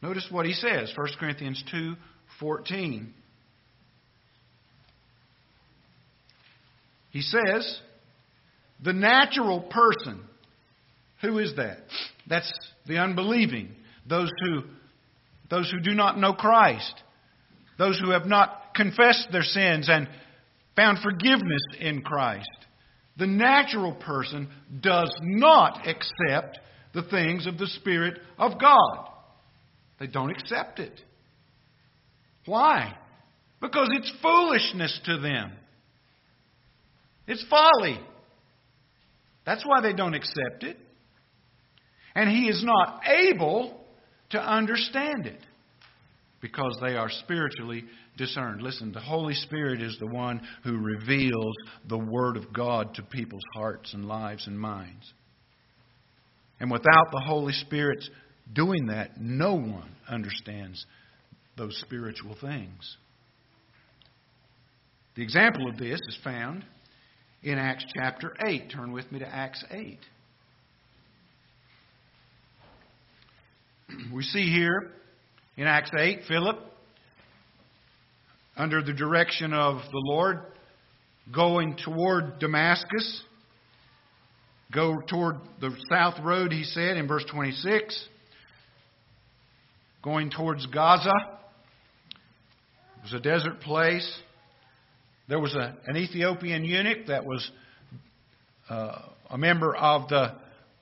Notice 0.01 0.25
what 0.31 0.47
he 0.47 0.53
says, 0.53 0.91
1 0.95 1.07
Corinthians 1.19 1.63
2, 1.69 1.93
14. 2.39 3.13
He 7.11 7.21
says, 7.21 7.79
the 8.83 8.93
natural 8.93 9.61
person. 9.61 10.23
Who 11.21 11.37
is 11.37 11.55
that? 11.57 11.81
That's 12.27 12.51
the 12.87 12.97
unbelieving. 12.97 13.75
Those 14.09 14.31
who 14.43 14.63
those 15.51 15.71
who 15.71 15.79
do 15.81 15.93
not 15.93 16.17
know 16.17 16.33
Christ, 16.33 16.95
those 17.77 17.99
who 17.99 18.09
have 18.09 18.25
not 18.25 18.63
confessed 18.75 19.29
their 19.31 19.43
sins 19.43 19.87
and 19.89 20.07
found 20.75 20.99
forgiveness 20.99 21.61
in 21.79 22.01
Christ. 22.01 22.47
The 23.17 23.27
natural 23.27 23.93
person 23.93 24.49
does 24.81 25.13
not 25.21 25.87
accept 25.87 26.59
the 26.93 27.03
things 27.03 27.47
of 27.47 27.57
the 27.57 27.67
Spirit 27.67 28.19
of 28.37 28.59
God. 28.59 29.09
They 29.99 30.07
don't 30.07 30.31
accept 30.31 30.79
it. 30.79 30.99
Why? 32.45 32.95
Because 33.61 33.89
it's 33.93 34.11
foolishness 34.21 34.99
to 35.05 35.19
them. 35.19 35.53
It's 37.27 37.45
folly. 37.49 37.99
That's 39.45 39.65
why 39.65 39.81
they 39.81 39.93
don't 39.93 40.13
accept 40.13 40.63
it. 40.63 40.77
And 42.13 42.29
he 42.29 42.47
is 42.47 42.63
not 42.63 43.01
able 43.07 43.79
to 44.31 44.39
understand 44.39 45.25
it 45.25 45.39
because 46.45 46.77
they 46.79 46.95
are 46.95 47.09
spiritually 47.09 47.83
discerned. 48.17 48.61
Listen, 48.61 48.91
the 48.91 48.99
Holy 48.99 49.33
Spirit 49.33 49.81
is 49.81 49.97
the 49.99 50.05
one 50.05 50.39
who 50.63 50.77
reveals 50.77 51.55
the 51.89 51.97
Word 51.97 52.37
of 52.37 52.53
God 52.53 52.93
to 52.93 53.01
people's 53.01 53.41
hearts 53.55 53.95
and 53.95 54.05
lives 54.05 54.45
and 54.45 54.59
minds. 54.59 55.11
And 56.59 56.69
without 56.69 57.07
the 57.11 57.23
Holy 57.25 57.53
Spirit's 57.53 58.07
doing 58.53 58.85
that, 58.89 59.19
no 59.19 59.55
one 59.55 59.89
understands 60.07 60.85
those 61.57 61.75
spiritual 61.83 62.37
things. 62.39 62.95
The 65.15 65.23
example 65.23 65.67
of 65.67 65.79
this 65.79 65.99
is 66.07 66.19
found 66.23 66.63
in 67.41 67.57
Acts 67.57 67.85
chapter 67.97 68.35
8. 68.45 68.69
Turn 68.71 68.91
with 68.91 69.11
me 69.11 69.17
to 69.17 69.27
Acts 69.27 69.65
8. 69.71 69.97
We 74.13 74.21
see 74.21 74.51
here 74.51 74.91
in 75.57 75.67
Acts 75.67 75.91
8, 75.97 76.21
Philip, 76.27 76.59
under 78.57 78.81
the 78.81 78.93
direction 78.93 79.53
of 79.53 79.77
the 79.91 80.01
Lord, 80.05 80.41
going 81.33 81.77
toward 81.83 82.39
Damascus, 82.39 83.23
go 84.73 84.99
toward 85.09 85.37
the 85.61 85.75
south 85.89 86.15
road, 86.23 86.51
he 86.51 86.63
said 86.63 86.97
in 86.97 87.07
verse 87.07 87.25
26, 87.31 88.07
going 90.03 90.29
towards 90.29 90.65
Gaza. 90.67 91.13
It 92.97 93.03
was 93.03 93.13
a 93.13 93.19
desert 93.19 93.61
place. 93.61 94.19
There 95.27 95.39
was 95.39 95.55
a, 95.55 95.75
an 95.87 95.95
Ethiopian 95.97 96.65
eunuch 96.65 97.07
that 97.07 97.25
was 97.25 97.49
uh, 98.69 99.01
a 99.29 99.37
member 99.37 99.75
of 99.75 100.09
the 100.09 100.33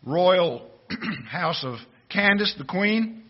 royal 0.05 0.67
house 1.29 1.63
of 1.63 1.75
Candace, 2.09 2.55
the 2.57 2.65
queen. 2.65 3.22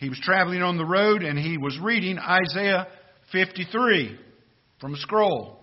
He 0.00 0.08
was 0.08 0.20
traveling 0.22 0.62
on 0.62 0.76
the 0.76 0.84
road 0.84 1.22
and 1.22 1.38
he 1.38 1.56
was 1.56 1.78
reading 1.78 2.18
Isaiah 2.18 2.86
53 3.32 4.18
from 4.80 4.94
a 4.94 4.96
scroll. 4.98 5.58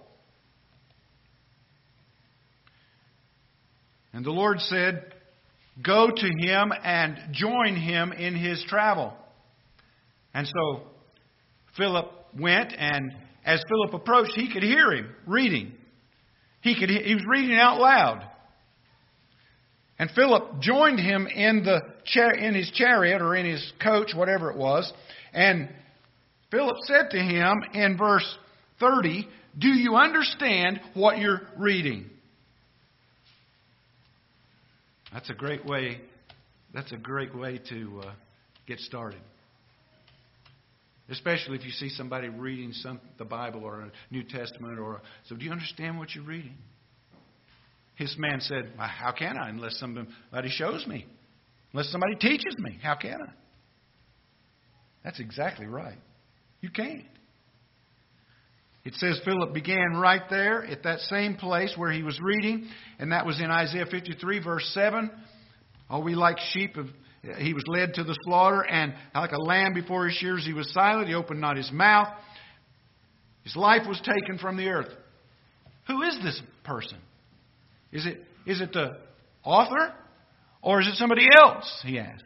And 4.11 4.25
the 4.25 4.31
Lord 4.31 4.59
said, 4.59 5.13
Go 5.83 6.09
to 6.09 6.27
him 6.27 6.71
and 6.83 7.17
join 7.31 7.75
him 7.75 8.11
in 8.11 8.35
his 8.35 8.63
travel. 8.67 9.13
And 10.33 10.47
so 10.47 10.83
Philip 11.77 12.11
went, 12.39 12.73
and 12.77 13.11
as 13.43 13.63
Philip 13.67 13.93
approached, 13.93 14.33
he 14.35 14.51
could 14.51 14.63
hear 14.63 14.91
him 14.91 15.09
reading. 15.25 15.73
He, 16.61 16.79
could, 16.79 16.89
he 16.89 17.13
was 17.13 17.23
reading 17.27 17.57
out 17.57 17.79
loud. 17.79 18.23
And 20.03 20.11
Philip 20.11 20.59
joined 20.59 20.99
him 20.99 21.27
in, 21.27 21.63
the 21.63 21.79
in 22.37 22.55
his 22.55 22.69
chariot 22.71 23.21
or 23.21 23.37
in 23.37 23.45
his 23.45 23.71
coach, 23.81 24.11
whatever 24.13 24.51
it 24.51 24.57
was. 24.57 24.91
And 25.31 25.69
Philip 26.51 26.75
said 26.81 27.11
to 27.11 27.17
him 27.17 27.63
in 27.73 27.97
verse 27.97 28.37
30, 28.81 29.25
Do 29.57 29.69
you 29.69 29.95
understand 29.95 30.81
what 30.93 31.19
you're 31.19 31.43
reading? 31.57 32.09
That's 35.13 35.29
a 35.29 35.33
great 35.33 35.65
way. 35.65 36.01
That's 36.73 36.91
a 36.91 36.97
great 36.97 37.33
way 37.33 37.61
to 37.69 38.01
uh, 38.05 38.11
get 38.67 38.79
started. 38.79 39.21
Especially 41.07 41.57
if 41.57 41.63
you 41.63 41.71
see 41.71 41.87
somebody 41.87 42.27
reading 42.27 42.73
some, 42.73 42.99
the 43.17 43.23
Bible 43.23 43.63
or 43.63 43.79
a 43.79 43.91
New 44.11 44.23
Testament 44.23 44.79
or 44.79 45.01
so. 45.29 45.37
Do 45.37 45.45
you 45.45 45.51
understand 45.53 45.97
what 45.97 46.13
you're 46.13 46.25
reading? 46.25 46.57
His 47.95 48.15
man 48.17 48.39
said, 48.39 48.73
How 48.77 49.11
can 49.11 49.37
I 49.37 49.49
unless 49.49 49.77
somebody 49.79 50.49
shows 50.49 50.85
me? 50.87 51.05
Unless 51.73 51.91
somebody 51.91 52.15
teaches 52.15 52.55
me. 52.57 52.77
How 52.81 52.95
can 52.95 53.19
I? 53.21 53.31
That's 55.03 55.19
exactly 55.19 55.65
right. 55.65 55.97
You 56.61 56.69
can't. 56.69 57.05
It 58.85 58.95
says 58.95 59.19
Philip 59.23 59.53
began 59.53 59.95
right 59.95 60.23
there 60.29 60.65
at 60.65 60.83
that 60.83 60.99
same 61.01 61.35
place 61.35 61.73
where 61.77 61.91
he 61.91 62.03
was 62.03 62.19
reading, 62.21 62.67
and 62.99 63.11
that 63.11 63.25
was 63.25 63.39
in 63.39 63.49
Isaiah 63.49 63.85
53, 63.89 64.39
verse 64.39 64.69
7. 64.73 65.09
Oh, 65.89 65.99
we 65.99 66.15
like 66.15 66.37
sheep. 66.51 66.75
Of, 66.75 66.87
he 67.37 67.53
was 67.53 67.63
led 67.67 67.93
to 67.93 68.03
the 68.03 68.17
slaughter, 68.25 68.61
and 68.61 68.93
like 69.15 69.31
a 69.31 69.41
lamb 69.41 69.73
before 69.73 70.07
his 70.07 70.17
shears, 70.17 70.45
he 70.45 70.53
was 70.53 70.71
silent. 70.73 71.07
He 71.07 71.13
opened 71.13 71.39
not 71.39 71.55
his 71.55 71.71
mouth. 71.71 72.09
His 73.43 73.55
life 73.55 73.87
was 73.87 73.99
taken 73.99 74.37
from 74.37 74.57
the 74.57 74.67
earth. 74.67 74.91
Who 75.87 76.01
is 76.01 76.17
this 76.21 76.41
person? 76.63 76.97
Is 77.93 78.07
it, 78.07 78.19
is 78.47 78.59
it 78.59 78.73
the 78.73 78.97
author 79.43 79.93
or 80.61 80.81
is 80.81 80.87
it 80.87 80.95
somebody 80.95 81.27
else? 81.31 81.83
He 81.85 81.99
asked. 81.99 82.23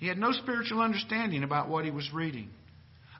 He 0.00 0.08
had 0.08 0.18
no 0.18 0.32
spiritual 0.32 0.80
understanding 0.80 1.44
about 1.44 1.68
what 1.68 1.84
he 1.84 1.92
was 1.92 2.10
reading 2.12 2.50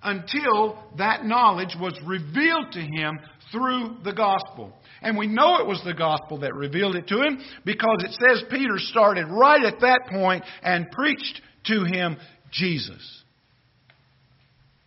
until 0.02 0.82
that 0.98 1.24
knowledge 1.24 1.76
was 1.78 1.96
revealed 2.04 2.72
to 2.72 2.80
him 2.80 3.20
through 3.52 3.98
the 4.02 4.12
gospel. 4.12 4.72
And 5.00 5.16
we 5.16 5.28
know 5.28 5.58
it 5.58 5.66
was 5.66 5.80
the 5.84 5.94
gospel 5.94 6.40
that 6.40 6.56
revealed 6.56 6.96
it 6.96 7.06
to 7.06 7.22
him 7.22 7.38
because 7.64 8.02
it 8.02 8.10
says 8.20 8.42
Peter 8.50 8.78
started 8.78 9.26
right 9.26 9.64
at 9.64 9.80
that 9.80 10.08
point 10.10 10.42
and 10.64 10.90
preached 10.90 11.40
to 11.66 11.84
him 11.84 12.16
Jesus. 12.50 13.22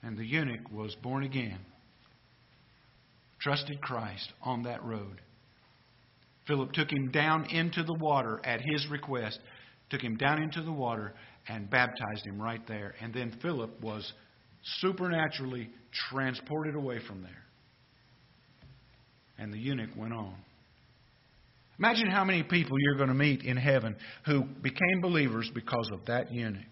And 0.03 0.17
the 0.17 0.25
eunuch 0.25 0.69
was 0.69 0.93
born 1.01 1.23
again 1.23 1.59
trusted 3.45 3.79
Christ 3.79 4.33
on 4.41 4.63
that 4.63 4.83
road. 4.83 5.21
Philip 6.47 6.71
took 6.73 6.91
him 6.91 7.11
down 7.11 7.45
into 7.51 7.83
the 7.83 7.93
water 7.93 8.41
at 8.43 8.59
his 8.59 8.87
request, 8.89 9.39
took 9.91 10.01
him 10.01 10.17
down 10.17 10.41
into 10.41 10.63
the 10.63 10.71
water 10.71 11.13
and 11.47 11.69
baptized 11.69 12.25
him 12.25 12.41
right 12.41 12.65
there. 12.67 12.95
And 13.01 13.13
then 13.13 13.37
Philip 13.43 13.79
was 13.83 14.11
supernaturally 14.81 15.69
transported 16.09 16.73
away 16.73 16.99
from 17.07 17.21
there. 17.21 17.43
And 19.37 19.53
the 19.53 19.59
eunuch 19.59 19.91
went 19.95 20.13
on. 20.13 20.35
Imagine 21.77 22.09
how 22.09 22.23
many 22.23 22.41
people 22.41 22.77
you're 22.79 22.97
going 22.97 23.09
to 23.09 23.13
meet 23.13 23.43
in 23.43 23.57
heaven 23.57 23.95
who 24.25 24.43
became 24.43 25.01
believers 25.01 25.51
because 25.53 25.91
of 25.93 26.03
that 26.07 26.33
eunuch. 26.33 26.63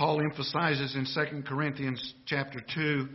Paul 0.00 0.22
emphasizes 0.22 0.94
in 0.94 1.04
2 1.04 1.42
Corinthians 1.42 2.14
chapter 2.24 2.58
2 2.74 3.06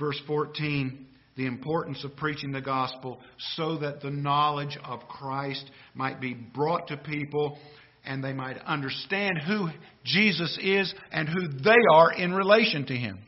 verse 0.00 0.20
14 0.26 1.06
the 1.36 1.46
importance 1.46 2.02
of 2.02 2.16
preaching 2.16 2.50
the 2.50 2.60
gospel 2.60 3.20
so 3.54 3.78
that 3.78 4.00
the 4.00 4.10
knowledge 4.10 4.76
of 4.84 5.06
Christ 5.06 5.64
might 5.94 6.20
be 6.20 6.34
brought 6.34 6.88
to 6.88 6.96
people 6.96 7.56
and 8.04 8.22
they 8.22 8.32
might 8.32 8.58
understand 8.66 9.38
who 9.46 9.68
Jesus 10.02 10.58
is 10.60 10.92
and 11.12 11.28
who 11.28 11.46
they 11.62 11.70
are 11.92 12.12
in 12.12 12.34
relation 12.34 12.84
to 12.86 12.96
him. 12.96 13.20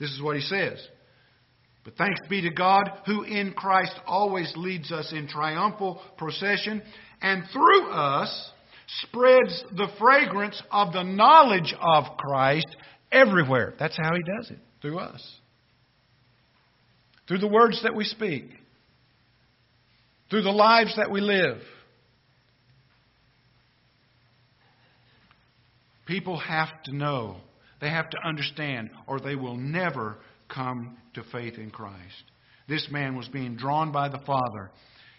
This 0.00 0.12
is 0.12 0.22
what 0.22 0.36
he 0.36 0.42
says. 0.42 0.82
But 1.84 1.98
thanks 1.98 2.20
be 2.30 2.40
to 2.40 2.50
God 2.54 2.90
who 3.04 3.22
in 3.22 3.52
Christ 3.52 3.92
always 4.06 4.50
leads 4.56 4.90
us 4.90 5.12
in 5.12 5.28
triumphal 5.28 6.00
procession 6.16 6.80
and 7.20 7.44
through 7.52 7.90
us 7.90 8.50
spreads 9.02 9.64
the 9.76 9.88
fragrance 9.98 10.62
of 10.70 10.92
the 10.92 11.02
knowledge 11.02 11.74
of 11.80 12.16
Christ 12.16 12.76
everywhere. 13.10 13.74
That's 13.78 13.96
how 13.96 14.12
He 14.14 14.22
does 14.22 14.50
it, 14.50 14.58
through 14.82 14.98
us. 14.98 15.36
Through 17.26 17.38
the 17.38 17.48
words 17.48 17.82
that 17.82 17.94
we 17.94 18.04
speak, 18.04 18.50
through 20.30 20.42
the 20.42 20.50
lives 20.50 20.94
that 20.96 21.10
we 21.10 21.20
live. 21.20 21.58
People 26.06 26.38
have 26.38 26.68
to 26.84 26.94
know, 26.94 27.36
they 27.80 27.88
have 27.88 28.10
to 28.10 28.18
understand, 28.26 28.90
or 29.06 29.20
they 29.20 29.36
will 29.36 29.56
never 29.56 30.18
come 30.48 30.98
to 31.14 31.22
faith 31.32 31.54
in 31.56 31.70
Christ. 31.70 32.24
This 32.68 32.88
man 32.90 33.16
was 33.16 33.28
being 33.28 33.56
drawn 33.56 33.90
by 33.90 34.08
the 34.08 34.20
Father. 34.26 34.70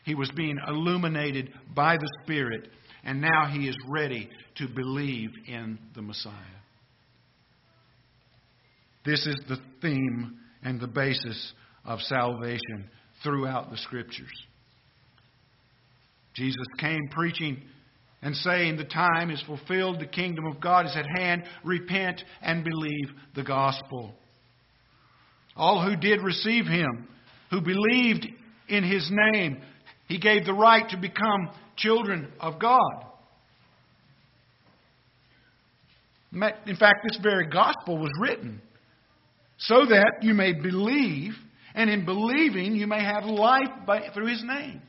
He 0.03 0.13
was 0.13 0.30
being 0.32 0.57
illuminated 0.68 1.51
by 1.74 1.97
the 1.97 2.09
Spirit 2.24 2.70
and 3.06 3.22
now 3.22 3.47
he 3.51 3.68
is 3.68 3.78
ready 3.88 4.30
to 4.58 4.68
believe 4.68 5.30
in 5.47 5.78
the 5.93 6.01
Messiah. 6.01 6.34
This 9.06 9.26
is 9.28 9.36
the 9.47 9.60
theme 9.82 10.39
and 10.64 10.80
the 10.80 10.88
basis 10.88 11.53
of 11.86 11.99
salvation 12.01 12.89
throughout 13.24 13.70
the 13.70 13.78
Scriptures. 13.78 14.32
Jesus 16.34 16.66
came 16.80 17.08
preaching 17.12 17.62
and 18.22 18.36
saying, 18.36 18.78
The 18.78 18.86
time 18.86 19.30
is 19.30 19.41
fulfilled, 19.43 19.99
the 19.99 20.08
kingdom 20.08 20.45
of 20.47 20.60
God 20.60 20.88
is 20.88 20.95
at 20.95 21.06
hand. 21.18 21.43
Repent 21.64 22.24
and 22.41 22.64
believe 22.64 23.12
the 23.36 23.43
gospel. 23.43 24.14
All 25.56 25.86
who 25.86 25.95
did 25.95 26.22
receive 26.22 26.66
him, 26.66 27.08
who 27.51 27.62
believed 27.62 28.28
in 28.68 28.84
his 28.84 29.10
name, 29.12 29.62
he 30.08 30.20
gave 30.20 30.45
the 30.45 30.53
right 30.53 30.89
to 30.89 30.97
become 30.97 31.51
children 31.78 32.32
of 32.39 32.59
God. 32.59 33.05
In 36.32 36.76
fact, 36.78 37.07
this 37.07 37.17
very 37.21 37.47
gospel 37.47 37.97
was 37.97 38.11
written 38.19 38.61
so 39.57 39.86
that 39.86 40.17
you 40.21 40.34
may 40.34 40.51
believe, 40.51 41.34
and 41.73 41.89
in 41.89 42.03
believing, 42.03 42.76
you 42.76 42.88
may 42.88 43.01
have 43.01 43.23
life 43.23 43.69
by, 43.88 44.09
through 44.13 44.28
his 44.28 44.43
name. 44.43 44.82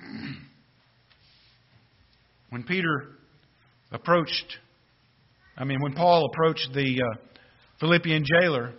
when 2.50 2.62
Peter 2.62 3.08
approached, 3.90 4.56
I 5.58 5.64
mean, 5.64 5.82
when 5.82 5.92
Paul 5.92 6.30
approached 6.32 6.70
the 6.72 7.02
uh, 7.02 7.18
Philippian 7.80 8.24
jailer, 8.24 8.72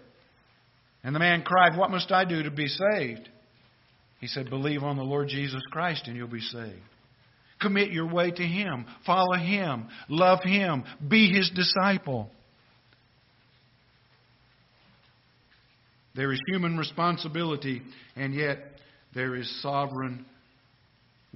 and 1.03 1.13
the 1.13 1.19
man 1.19 1.43
cried, 1.43 1.78
What 1.78 1.91
must 1.91 2.11
I 2.11 2.26
do 2.26 2.41
to 2.43 2.51
be 2.51 2.67
saved? 2.67 3.30
He 4.24 4.28
said, 4.28 4.49
Believe 4.49 4.84
on 4.84 4.95
the 4.95 5.03
Lord 5.03 5.28
Jesus 5.28 5.61
Christ 5.69 6.07
and 6.07 6.15
you'll 6.15 6.30
be 6.30 6.39
saved. 6.39 6.80
Commit 7.61 7.91
your 7.91 8.07
way 8.07 8.32
to 8.32 8.41
Him. 8.41 8.86
Follow 9.05 9.36
Him. 9.36 9.89
Love 10.07 10.39
Him. 10.43 10.86
Be 11.05 11.30
His 11.30 11.51
disciple. 11.53 12.32
There 16.15 16.32
is 16.32 16.39
human 16.47 16.78
responsibility, 16.78 17.82
and 18.15 18.34
yet 18.34 18.59
there 19.13 19.36
is 19.36 19.61
sovereign 19.61 20.26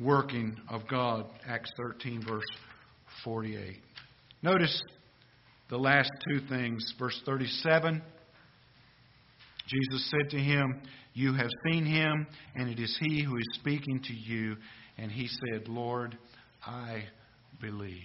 working 0.01 0.55
of 0.69 0.88
God. 0.88 1.25
Acts 1.45 1.71
13, 1.75 2.23
verse 2.25 2.45
48. 3.25 3.81
Notice 4.41 4.81
the 5.69 5.77
last 5.77 6.11
two 6.29 6.39
things. 6.47 6.93
Verse 6.97 7.21
37 7.25 8.01
Jesus 9.67 10.09
said 10.09 10.29
to 10.31 10.38
him, 10.38 10.81
You 11.18 11.34
have 11.34 11.49
seen 11.65 11.84
him, 11.84 12.28
and 12.53 12.70
it 12.70 12.80
is 12.80 12.95
he 13.01 13.24
who 13.24 13.38
is 13.38 13.47
speaking 13.53 14.01
to 14.03 14.13
you. 14.13 14.55
And 14.99 15.11
he 15.11 15.28
said, 15.28 15.68
Lord, 15.68 16.15
I 16.63 17.05
believe. 17.59 17.97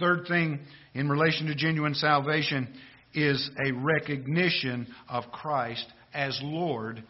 Third 0.00 0.24
thing 0.26 0.60
in 0.94 1.10
relation 1.10 1.48
to 1.48 1.54
genuine 1.54 1.92
salvation 1.92 2.72
is 3.12 3.50
a 3.66 3.72
recognition 3.72 4.86
of 5.10 5.24
Christ 5.30 5.84
as 6.14 6.40
Lord 6.42 7.02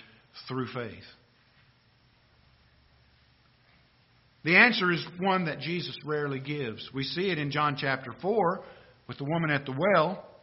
through 0.48 0.66
faith. 0.74 1.04
The 4.42 4.56
answer 4.56 4.90
is 4.90 5.06
one 5.20 5.44
that 5.44 5.60
Jesus 5.60 5.96
rarely 6.04 6.40
gives. 6.40 6.90
We 6.92 7.04
see 7.04 7.30
it 7.30 7.38
in 7.38 7.52
John 7.52 7.76
chapter 7.78 8.12
4 8.20 8.64
with 9.06 9.18
the 9.18 9.24
woman 9.24 9.50
at 9.50 9.66
the 9.66 9.72
well. 9.94 10.33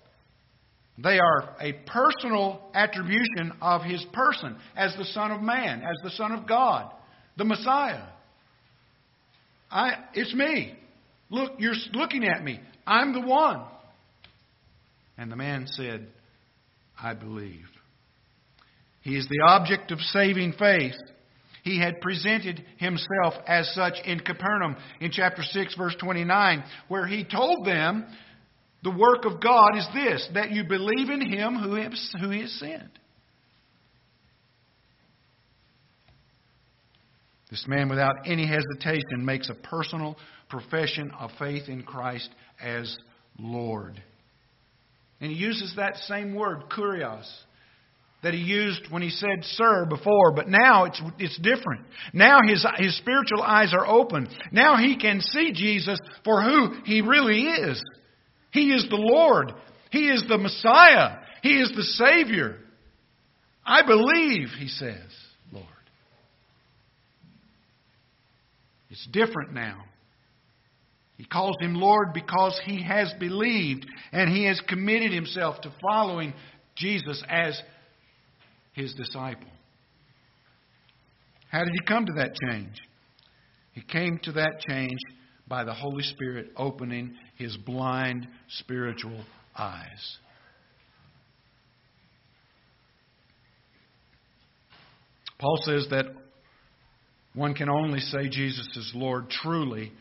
They 1.03 1.19
are 1.19 1.55
a 1.59 1.73
personal 1.87 2.61
attribution 2.73 3.53
of 3.61 3.81
his 3.81 4.05
person 4.13 4.55
as 4.75 4.95
the 4.97 5.05
Son 5.05 5.31
of 5.31 5.41
Man, 5.41 5.81
as 5.81 5.97
the 6.03 6.11
Son 6.11 6.31
of 6.31 6.47
God, 6.47 6.91
the 7.37 7.45
Messiah. 7.45 8.03
I, 9.71 9.93
it's 10.13 10.33
me. 10.33 10.77
Look, 11.29 11.53
you're 11.59 11.75
looking 11.93 12.25
at 12.25 12.43
me. 12.43 12.59
I'm 12.85 13.13
the 13.13 13.21
one. 13.21 13.63
And 15.17 15.31
the 15.31 15.35
man 15.35 15.65
said, 15.67 16.07
I 17.01 17.13
believe. 17.13 17.65
He 19.01 19.15
is 19.15 19.27
the 19.27 19.45
object 19.47 19.91
of 19.91 19.99
saving 19.99 20.53
faith. 20.53 20.95
He 21.63 21.79
had 21.79 22.01
presented 22.01 22.63
himself 22.77 23.33
as 23.47 23.71
such 23.73 23.93
in 24.05 24.19
Capernaum 24.19 24.75
in 24.99 25.11
chapter 25.11 25.43
6, 25.43 25.75
verse 25.75 25.95
29, 25.99 26.63
where 26.87 27.05
he 27.07 27.23
told 27.23 27.65
them 27.65 28.07
the 28.83 28.91
work 28.91 29.25
of 29.25 29.41
God 29.41 29.77
is 29.77 29.87
this 29.93 30.27
that 30.33 30.51
you 30.51 30.63
believe 30.63 31.09
in 31.09 31.21
him 31.21 31.55
who 31.55 31.75
he 31.75 32.41
has 32.41 32.59
sent. 32.59 32.99
This 37.51 37.65
man, 37.67 37.89
without 37.89 38.15
any 38.25 38.47
hesitation, 38.47 39.25
makes 39.25 39.49
a 39.49 39.53
personal 39.55 40.17
profession 40.49 41.11
of 41.19 41.31
faith 41.37 41.67
in 41.67 41.83
Christ 41.83 42.29
as 42.61 42.97
Lord. 43.37 44.01
And 45.19 45.31
he 45.31 45.37
uses 45.37 45.73
that 45.75 45.97
same 46.07 46.33
word, 46.33 46.63
kurios, 46.75 47.29
that 48.23 48.33
he 48.33 48.39
used 48.39 48.89
when 48.89 49.01
he 49.01 49.09
said 49.09 49.43
sir 49.43 49.85
before, 49.85 50.31
but 50.31 50.47
now 50.47 50.85
it's, 50.85 51.01
it's 51.19 51.37
different. 51.39 51.85
Now 52.13 52.39
his, 52.47 52.65
his 52.77 52.97
spiritual 52.97 53.41
eyes 53.41 53.73
are 53.73 53.85
open. 53.85 54.29
Now 54.51 54.77
he 54.77 54.97
can 54.97 55.19
see 55.19 55.51
Jesus 55.53 55.99
for 56.23 56.41
who 56.41 56.81
he 56.85 57.01
really 57.01 57.43
is. 57.43 57.83
He 58.51 58.71
is 58.71 58.87
the 58.89 58.97
Lord. 58.97 59.53
He 59.91 60.09
is 60.09 60.23
the 60.27 60.37
Messiah. 60.37 61.17
He 61.41 61.59
is 61.59 61.71
the 61.75 61.83
Savior. 61.83 62.57
I 63.65 63.85
believe, 63.85 64.49
he 64.57 64.67
says, 64.67 64.97
Lord. 65.51 65.65
It's 68.89 69.07
different 69.11 69.53
now. 69.53 69.85
He 71.17 71.25
calls 71.25 71.55
him 71.61 71.75
Lord 71.75 72.13
because 72.13 72.59
he 72.65 72.83
has 72.83 73.13
believed 73.19 73.85
and 74.11 74.29
he 74.29 74.45
has 74.45 74.59
committed 74.67 75.13
himself 75.13 75.61
to 75.61 75.73
following 75.79 76.33
Jesus 76.75 77.23
as 77.29 77.61
his 78.73 78.93
disciple. 78.95 79.47
How 81.51 81.59
did 81.59 81.73
he 81.73 81.85
come 81.85 82.05
to 82.05 82.13
that 82.13 82.31
change? 82.49 82.75
He 83.73 83.81
came 83.81 84.19
to 84.23 84.31
that 84.33 84.61
change 84.67 84.97
by 85.51 85.65
the 85.65 85.73
Holy 85.73 86.01
Spirit 86.01 86.49
opening 86.55 87.13
his 87.35 87.57
blind 87.57 88.25
spiritual 88.59 89.25
eyes. 89.59 90.17
Paul 95.37 95.59
says 95.65 95.87
that 95.89 96.05
one 97.33 97.53
can 97.53 97.67
only 97.69 97.99
say 97.99 98.29
Jesus 98.29 98.65
is 98.77 98.93
Lord 98.95 99.29
truly 99.29 99.91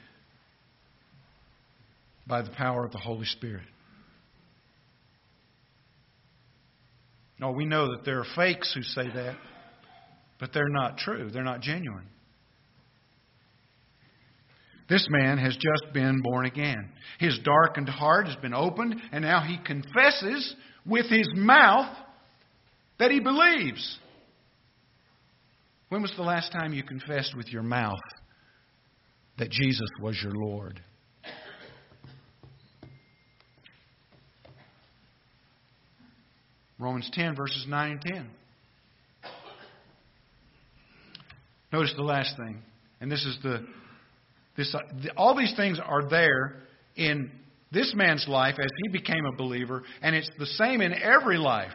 by 2.29 2.43
the 2.43 2.51
power 2.51 2.85
of 2.85 2.93
the 2.93 2.99
Holy 2.99 3.27
Spirit. 3.27 3.67
No, 7.41 7.51
we 7.51 7.65
know 7.65 7.89
that 7.89 8.05
there 8.05 8.21
are 8.21 8.27
fakes 8.37 8.73
who 8.73 8.83
say 8.83 9.09
that, 9.13 9.37
but 10.39 10.53
they're 10.55 10.69
not 10.69 10.99
true. 10.99 11.29
They're 11.33 11.43
not 11.43 11.61
genuine. 11.61 12.07
This 14.91 15.07
man 15.09 15.39
has 15.39 15.55
just 15.55 15.95
been 15.95 16.21
born 16.21 16.47
again. 16.47 16.91
His 17.21 17.39
darkened 17.45 17.89
heart 17.89 18.27
has 18.27 18.35
been 18.37 18.53
opened, 18.53 18.97
and 19.13 19.23
now 19.23 19.41
he 19.41 19.57
confesses 19.65 20.57
with 20.85 21.07
his 21.07 21.29
mouth 21.37 21.97
that 22.99 23.13
he 23.13 23.21
believes. 23.21 23.99
When 25.91 26.03
was 26.03 26.13
the 26.17 26.25
last 26.25 26.51
time 26.51 26.73
you 26.73 26.83
confessed 26.83 27.37
with 27.37 27.47
your 27.49 27.63
mouth 27.63 28.01
that 29.39 29.51
Jesus 29.51 29.89
was 30.03 30.21
your 30.21 30.33
Lord? 30.35 30.83
Romans 36.81 37.09
10, 37.13 37.37
verses 37.37 37.65
9 37.69 37.91
and 37.93 38.01
10. 38.01 38.31
Notice 41.73 41.95
the 41.97 42.03
last 42.03 42.37
thing, 42.37 42.61
and 43.01 43.13
this 43.13 43.25
is 43.25 43.39
the 43.45 43.65
this, 44.57 44.75
all 45.17 45.37
these 45.37 45.55
things 45.57 45.79
are 45.83 46.09
there 46.09 46.57
in 46.97 47.31
this 47.73 47.93
man's 47.95 48.27
life 48.29 48.57
as 48.59 48.71
he 48.85 48.99
became 48.99 49.25
a 49.25 49.37
believer, 49.37 49.83
and 50.03 50.15
it's 50.15 50.31
the 50.39 50.47
same 50.47 50.81
in 50.81 50.93
every 50.93 51.39
life 51.39 51.73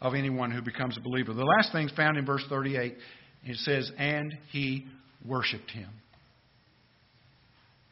of 0.00 0.14
anyone 0.14 0.50
who 0.50 0.62
becomes 0.62 0.96
a 0.96 1.00
believer. 1.00 1.32
The 1.32 1.44
last 1.44 1.72
thing 1.72 1.88
found 1.96 2.16
in 2.16 2.24
verse 2.24 2.44
38, 2.48 2.96
it 3.44 3.56
says, 3.58 3.90
And 3.98 4.36
he 4.50 4.86
worshiped 5.26 5.70
him. 5.70 5.88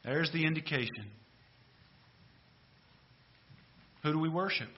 There's 0.04 0.30
the 0.32 0.44
indication. 0.44 1.10
Who 4.02 4.12
do 4.12 4.18
we 4.18 4.28
worship? 4.28 4.68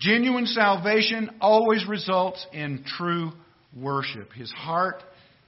Genuine 0.00 0.46
salvation 0.46 1.30
always 1.40 1.86
results 1.86 2.46
in 2.52 2.84
true 2.96 3.32
worship. 3.80 4.32
His 4.32 4.50
heart, 4.50 5.02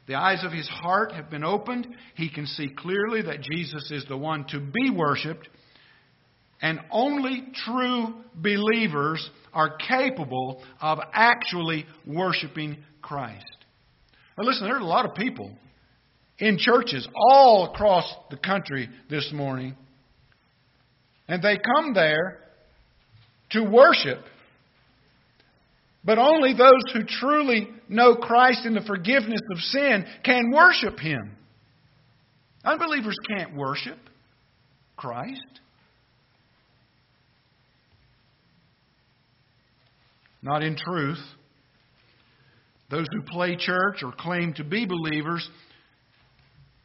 the 0.06 0.14
eyes 0.14 0.44
of 0.44 0.52
his 0.52 0.68
heart 0.68 1.12
have 1.12 1.30
been 1.30 1.44
opened. 1.44 1.86
He 2.14 2.30
can 2.30 2.46
see 2.46 2.68
clearly 2.68 3.22
that 3.22 3.40
Jesus 3.42 3.90
is 3.90 4.04
the 4.08 4.16
one 4.16 4.44
to 4.48 4.60
be 4.60 4.90
worshiped. 4.90 5.48
And 6.60 6.80
only 6.90 7.46
true 7.64 8.14
believers 8.34 9.28
are 9.52 9.76
capable 9.76 10.62
of 10.80 10.98
actually 11.12 11.86
worshiping 12.06 12.78
Christ. 13.00 13.44
Now, 14.36 14.44
listen, 14.44 14.66
there 14.66 14.76
are 14.76 14.80
a 14.80 14.84
lot 14.84 15.08
of 15.08 15.14
people 15.14 15.52
in 16.38 16.58
churches 16.58 17.06
all 17.14 17.72
across 17.72 18.12
the 18.30 18.36
country 18.36 18.88
this 19.10 19.30
morning 19.32 19.76
And 21.28 21.42
they 21.42 21.58
come 21.58 21.92
there 21.94 22.40
to 23.50 23.62
worship. 23.62 24.24
But 26.04 26.18
only 26.18 26.54
those 26.54 26.82
who 26.92 27.04
truly 27.04 27.68
know 27.88 28.14
Christ 28.14 28.64
and 28.64 28.76
the 28.76 28.82
forgiveness 28.82 29.40
of 29.52 29.58
sin 29.58 30.06
can 30.24 30.50
worship 30.50 30.98
Him. 30.98 31.36
Unbelievers 32.64 33.16
can't 33.28 33.56
worship 33.56 33.98
Christ. 34.96 35.40
Not 40.42 40.62
in 40.62 40.76
truth. 40.76 41.18
Those 42.90 43.06
who 43.12 43.22
play 43.22 43.56
church 43.56 44.02
or 44.02 44.12
claim 44.12 44.54
to 44.54 44.64
be 44.64 44.86
believers 44.86 45.48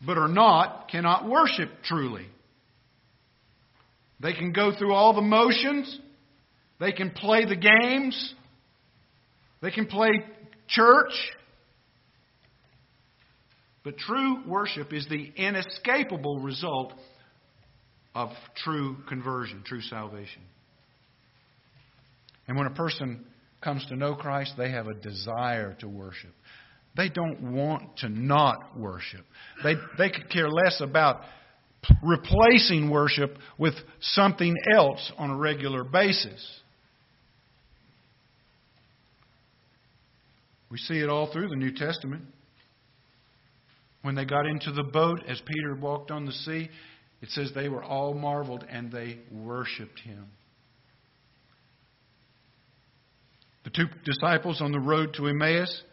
but 0.05 0.18
are 0.18 0.28
not 0.28 0.89
cannot 0.89 1.28
worship 1.30 1.70
truly. 1.84 2.26
They 4.20 4.34
can 4.34 4.51
go 4.51 4.72
through 4.78 4.93
all 4.93 5.14
the 5.14 5.22
motions, 5.22 5.99
they 6.80 6.91
can 6.91 7.11
play 7.11 7.45
the 7.45 7.55
games, 7.55 8.34
they 9.64 9.72
can 9.72 9.88
play 9.88 10.11
church. 10.68 11.14
But 13.84 13.97
true 13.97 14.43
worship 14.45 14.93
is 14.93 15.07
the 15.09 15.32
inescapable 15.38 16.39
result 16.39 16.93
of 18.14 18.30
true 18.57 18.97
conversion, 19.07 19.64
true 19.66 19.82
salvation. 19.82 20.41
And 22.47 22.57
when 22.57 22.68
a 22.68 22.72
person 22.72 23.26
comes 23.61 23.86
to 23.88 23.95
know 23.95 24.16
Christ, 24.16 24.53
they 24.57 24.70
have 24.70 24.88
a 24.88 24.93
desire 24.93 25.76
to 25.80 25.88
worship. 25.88 26.32
They 26.95 27.07
don't 27.07 27.53
want 27.53 27.97
to 27.97 28.09
not 28.09 28.78
worship. 28.78 29.26
They, 29.64 29.76
they 29.97 30.09
could 30.09 30.30
care 30.30 30.49
less 30.49 30.82
about 30.82 31.22
replacing 32.03 32.89
worship 32.89 33.38
with 33.57 33.74
something 34.01 34.55
else 34.74 35.11
on 35.18 35.30
a 35.30 35.38
regular 35.38 35.86
basis. 35.86 36.62
We 40.74 40.80
see 40.80 41.01
it 41.01 41.07
all 41.07 41.32
through 41.32 41.49
the 41.49 41.55
New 41.55 41.71
Testament. 41.71 42.24
When 44.01 44.15
they 44.15 44.26
got 44.26 44.47
into 44.47 44.71
the 44.71 44.82
boat, 44.82 45.19
as 45.28 45.39
Peter 45.45 45.76
walked 45.76 46.09
on 46.09 46.26
the 46.26 46.32
sea, 46.32 46.67
it 47.21 47.30
says 47.30 47.51
they 47.53 47.69
were 47.69 47.84
all 47.84 48.15
marveled 48.15 48.65
and 48.67 48.91
they 48.91 49.19
worshiped 49.32 49.99
him. 49.99 50.26
The 53.65 53.69
two 53.69 53.86
disciples 54.03 54.61
on 54.61 54.71
the 54.71 54.80
road 54.80 55.13
to 55.17 55.28
Emmaus 55.28 55.84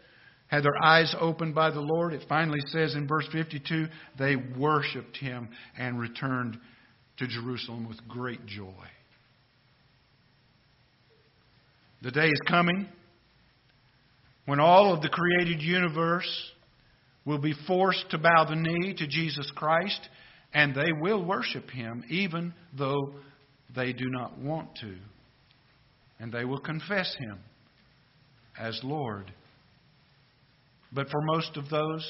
had 0.47 0.63
their 0.63 0.83
eyes 0.83 1.15
opened 1.19 1.53
by 1.53 1.69
the 1.69 1.79
Lord. 1.79 2.11
It 2.11 2.23
finally 2.27 2.61
says 2.69 2.95
in 2.95 3.07
verse 3.07 3.27
52 3.31 3.85
they 4.17 4.35
worshiped 4.35 5.15
him 5.15 5.49
and 5.77 5.99
returned 5.99 6.57
to 7.17 7.27
Jerusalem 7.27 7.87
with 7.87 7.99
great 8.07 8.47
joy. 8.47 8.87
The 12.01 12.09
day 12.09 12.29
is 12.29 12.41
coming 12.47 12.89
when 14.45 14.59
all 14.59 14.93
of 14.93 15.01
the 15.01 15.09
created 15.09 15.61
universe 15.61 16.51
will 17.25 17.37
be 17.37 17.53
forced 17.67 18.09
to 18.09 18.17
bow 18.17 18.45
the 18.45 18.55
knee 18.55 18.93
to 18.97 19.07
Jesus 19.07 19.51
Christ, 19.55 19.99
and 20.53 20.75
they 20.75 20.91
will 20.99 21.23
worship 21.23 21.69
him 21.69 22.03
even 22.09 22.53
though 22.77 23.13
they 23.75 23.93
do 23.93 24.09
not 24.09 24.37
want 24.37 24.75
to. 24.81 24.95
And 26.19 26.31
they 26.31 26.45
will 26.45 26.59
confess 26.59 27.15
him 27.19 27.39
as 28.59 28.79
Lord. 28.83 29.31
But 30.91 31.09
for 31.09 31.21
most 31.21 31.57
of 31.57 31.69
those, 31.69 32.05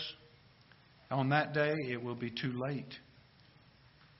on 1.11 1.29
that 1.29 1.53
day, 1.53 1.73
it 1.89 2.01
will 2.01 2.15
be 2.15 2.31
too 2.31 2.53
late. 2.67 2.93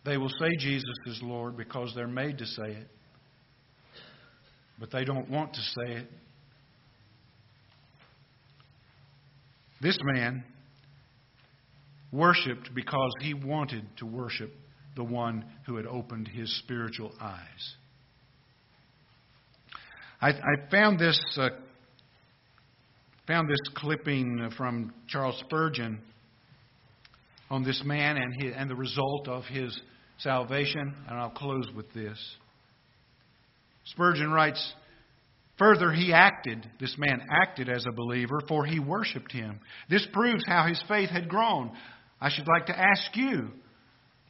They 0.03 0.17
will 0.17 0.29
say 0.29 0.55
Jesus 0.57 0.83
is 1.07 1.19
Lord 1.21 1.57
because 1.57 1.93
they're 1.95 2.07
made 2.07 2.37
to 2.39 2.45
say 2.45 2.71
it, 2.71 2.87
but 4.79 4.91
they 4.91 5.05
don't 5.05 5.29
want 5.29 5.53
to 5.53 5.59
say 5.59 5.93
it. 5.93 6.07
This 9.81 9.97
man 10.03 10.43
worshiped 12.11 12.69
because 12.75 13.11
he 13.21 13.33
wanted 13.33 13.85
to 13.97 14.05
worship 14.05 14.53
the 14.95 15.03
one 15.03 15.45
who 15.65 15.77
had 15.77 15.87
opened 15.87 16.27
his 16.27 16.55
spiritual 16.59 17.11
eyes. 17.19 17.75
I, 20.21 20.29
I 20.29 20.69
found 20.69 20.99
this 20.99 21.19
uh, 21.37 21.49
found 23.25 23.49
this 23.49 23.73
clipping 23.75 24.51
from 24.57 24.93
Charles 25.07 25.39
Spurgeon 25.45 25.99
on 27.49 27.63
this 27.63 27.81
man 27.85 28.17
and, 28.17 28.33
his, 28.41 28.53
and 28.55 28.69
the 28.69 28.75
result 28.75 29.27
of 29.27 29.45
his 29.45 29.79
salvation, 30.19 30.93
and 31.07 31.17
I'll 31.17 31.29
close 31.31 31.67
with 31.75 31.91
this. 31.93 32.17
Spurgeon 33.85 34.31
writes, 34.31 34.73
Further, 35.57 35.91
he 35.91 36.11
acted, 36.11 36.67
this 36.79 36.95
man 36.97 37.21
acted 37.29 37.69
as 37.69 37.85
a 37.87 37.95
believer, 37.95 38.41
for 38.47 38.65
he 38.65 38.79
worshiped 38.79 39.31
him. 39.31 39.59
This 39.89 40.07
proves 40.11 40.43
how 40.47 40.65
his 40.67 40.81
faith 40.87 41.09
had 41.09 41.29
grown. 41.29 41.71
I 42.19 42.29
should 42.29 42.47
like 42.47 42.67
to 42.67 42.77
ask 42.77 43.15
you, 43.15 43.49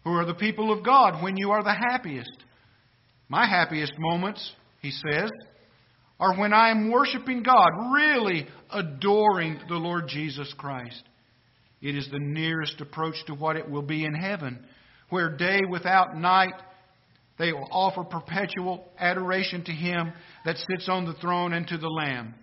who 0.04 0.12
are 0.12 0.26
the 0.26 0.34
people 0.34 0.72
of 0.72 0.84
God, 0.84 1.24
when 1.24 1.38
you 1.38 1.52
are 1.52 1.64
the 1.64 1.74
happiest? 1.74 2.36
My 3.30 3.48
happiest 3.48 3.94
moments, 3.98 4.52
he 4.82 4.92
says, 4.92 5.30
are 6.20 6.38
when 6.38 6.54
I 6.54 6.70
am 6.70 6.92
worshiping 6.92 7.44
God, 7.44 7.70
really 7.94 8.48
adoring 8.72 9.60
the 9.70 9.76
Lord 9.76 10.08
Jesus 10.08 10.54
Christ. 10.58 11.04
It 11.82 11.96
is 11.96 12.08
the 12.12 12.20
nearest 12.20 12.80
approach 12.82 13.16
to 13.28 13.34
what 13.34 13.56
it 13.56 13.70
will 13.70 13.82
be 13.82 14.06
in 14.06 14.14
heaven, 14.14 14.66
where 15.10 15.36
day 15.36 15.62
without 15.70 16.16
night 16.16 16.54
they 17.42 17.52
will 17.52 17.68
offer 17.72 18.04
perpetual 18.04 18.86
adoration 19.00 19.64
to 19.66 19.72
Him 19.72 20.14
that 20.46 20.58
sits 20.58 20.88
on 20.88 21.06
the 21.06 21.14
throne 21.16 21.54
and 21.54 21.68
to 21.68 21.78
the 21.78 21.90
Lamb. 21.90 22.36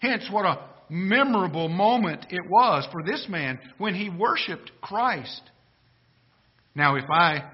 Hence, 0.00 0.26
what 0.30 0.46
a 0.46 0.64
memorable 0.88 1.68
moment 1.68 2.26
it 2.30 2.42
was 2.48 2.88
for 2.90 3.02
this 3.04 3.26
man 3.28 3.58
when 3.78 3.94
he 3.94 4.10
worshiped 4.10 4.72
Christ. 4.80 5.42
Now, 6.74 6.96
if 6.96 7.04
I, 7.10 7.44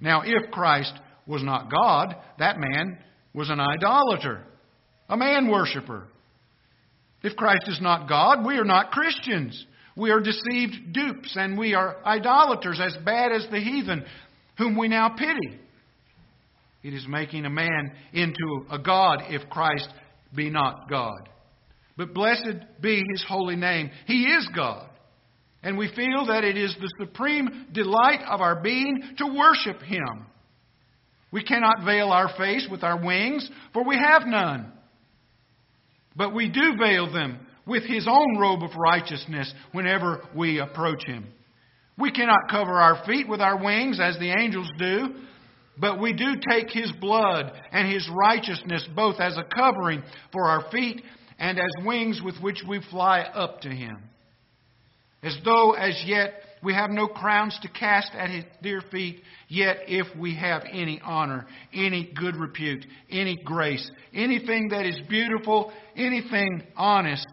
now 0.00 0.22
if 0.24 0.50
Christ 0.50 0.92
was 1.26 1.42
not 1.42 1.70
God, 1.70 2.14
that 2.38 2.58
man 2.58 2.98
was 3.34 3.50
an 3.50 3.60
idolater 3.60 4.44
a 5.08 5.16
man 5.16 5.48
worshiper. 5.48 6.08
If 7.22 7.36
Christ 7.36 7.64
is 7.68 7.80
not 7.80 8.08
God, 8.08 8.44
we 8.44 8.56
are 8.56 8.64
not 8.64 8.90
Christians. 8.90 9.64
We 9.96 10.10
are 10.10 10.20
deceived 10.20 10.92
dupes, 10.92 11.34
and 11.36 11.56
we 11.56 11.74
are 11.74 11.96
idolaters 12.04 12.80
as 12.80 12.96
bad 13.04 13.32
as 13.32 13.46
the 13.50 13.60
heathen, 13.60 14.04
whom 14.58 14.76
we 14.76 14.88
now 14.88 15.10
pity. 15.10 15.60
It 16.86 16.94
is 16.94 17.04
making 17.08 17.44
a 17.44 17.50
man 17.50 17.90
into 18.12 18.64
a 18.70 18.78
God 18.78 19.24
if 19.26 19.50
Christ 19.50 19.88
be 20.32 20.50
not 20.50 20.88
God. 20.88 21.28
But 21.96 22.14
blessed 22.14 22.80
be 22.80 23.02
his 23.10 23.24
holy 23.26 23.56
name. 23.56 23.90
He 24.06 24.22
is 24.22 24.48
God. 24.54 24.88
And 25.64 25.76
we 25.76 25.88
feel 25.88 26.26
that 26.28 26.44
it 26.44 26.56
is 26.56 26.76
the 26.78 26.92
supreme 27.04 27.66
delight 27.72 28.20
of 28.28 28.40
our 28.40 28.62
being 28.62 29.02
to 29.18 29.26
worship 29.26 29.82
him. 29.82 30.26
We 31.32 31.42
cannot 31.42 31.84
veil 31.84 32.10
our 32.10 32.32
face 32.38 32.68
with 32.70 32.84
our 32.84 33.04
wings, 33.04 33.50
for 33.72 33.82
we 33.82 33.96
have 33.96 34.22
none. 34.24 34.72
But 36.14 36.36
we 36.36 36.48
do 36.48 36.76
veil 36.78 37.12
them 37.12 37.40
with 37.66 37.82
His 37.82 38.06
own 38.08 38.38
robe 38.38 38.62
of 38.62 38.76
righteousness 38.76 39.52
whenever 39.72 40.22
we 40.36 40.60
approach 40.60 41.04
Him. 41.04 41.26
We 41.98 42.12
cannot 42.12 42.48
cover 42.48 42.80
our 42.80 43.04
feet 43.04 43.28
with 43.28 43.40
our 43.40 43.60
wings 43.60 43.98
as 44.00 44.16
the 44.20 44.30
angels 44.30 44.70
do, 44.78 45.16
but 45.78 46.00
we 46.00 46.12
do 46.12 46.34
take 46.50 46.70
His 46.70 46.92
blood 47.00 47.52
and 47.72 47.90
His 47.90 48.08
righteousness 48.12 48.86
both 48.94 49.20
as 49.20 49.36
a 49.36 49.44
covering 49.44 50.02
for 50.32 50.48
our 50.48 50.70
feet 50.70 51.02
and 51.38 51.58
as 51.58 51.84
wings 51.84 52.20
with 52.24 52.36
which 52.40 52.62
we 52.68 52.80
fly 52.90 53.20
up 53.20 53.60
to 53.62 53.68
Him. 53.68 53.98
As 55.22 55.36
though 55.44 55.72
as 55.72 56.02
yet 56.06 56.34
we 56.62 56.74
have 56.74 56.90
no 56.90 57.06
crowns 57.06 57.58
to 57.62 57.68
cast 57.68 58.12
at 58.14 58.30
his 58.30 58.44
dear 58.62 58.80
feet, 58.90 59.22
yet 59.48 59.78
if 59.86 60.06
we 60.16 60.34
have 60.34 60.62
any 60.70 61.00
honor, 61.04 61.46
any 61.72 62.12
good 62.16 62.36
repute, 62.36 62.84
any 63.10 63.36
grace, 63.36 63.88
anything 64.14 64.68
that 64.70 64.86
is 64.86 64.98
beautiful, 65.08 65.72
anything 65.96 66.62
honest, 66.76 67.26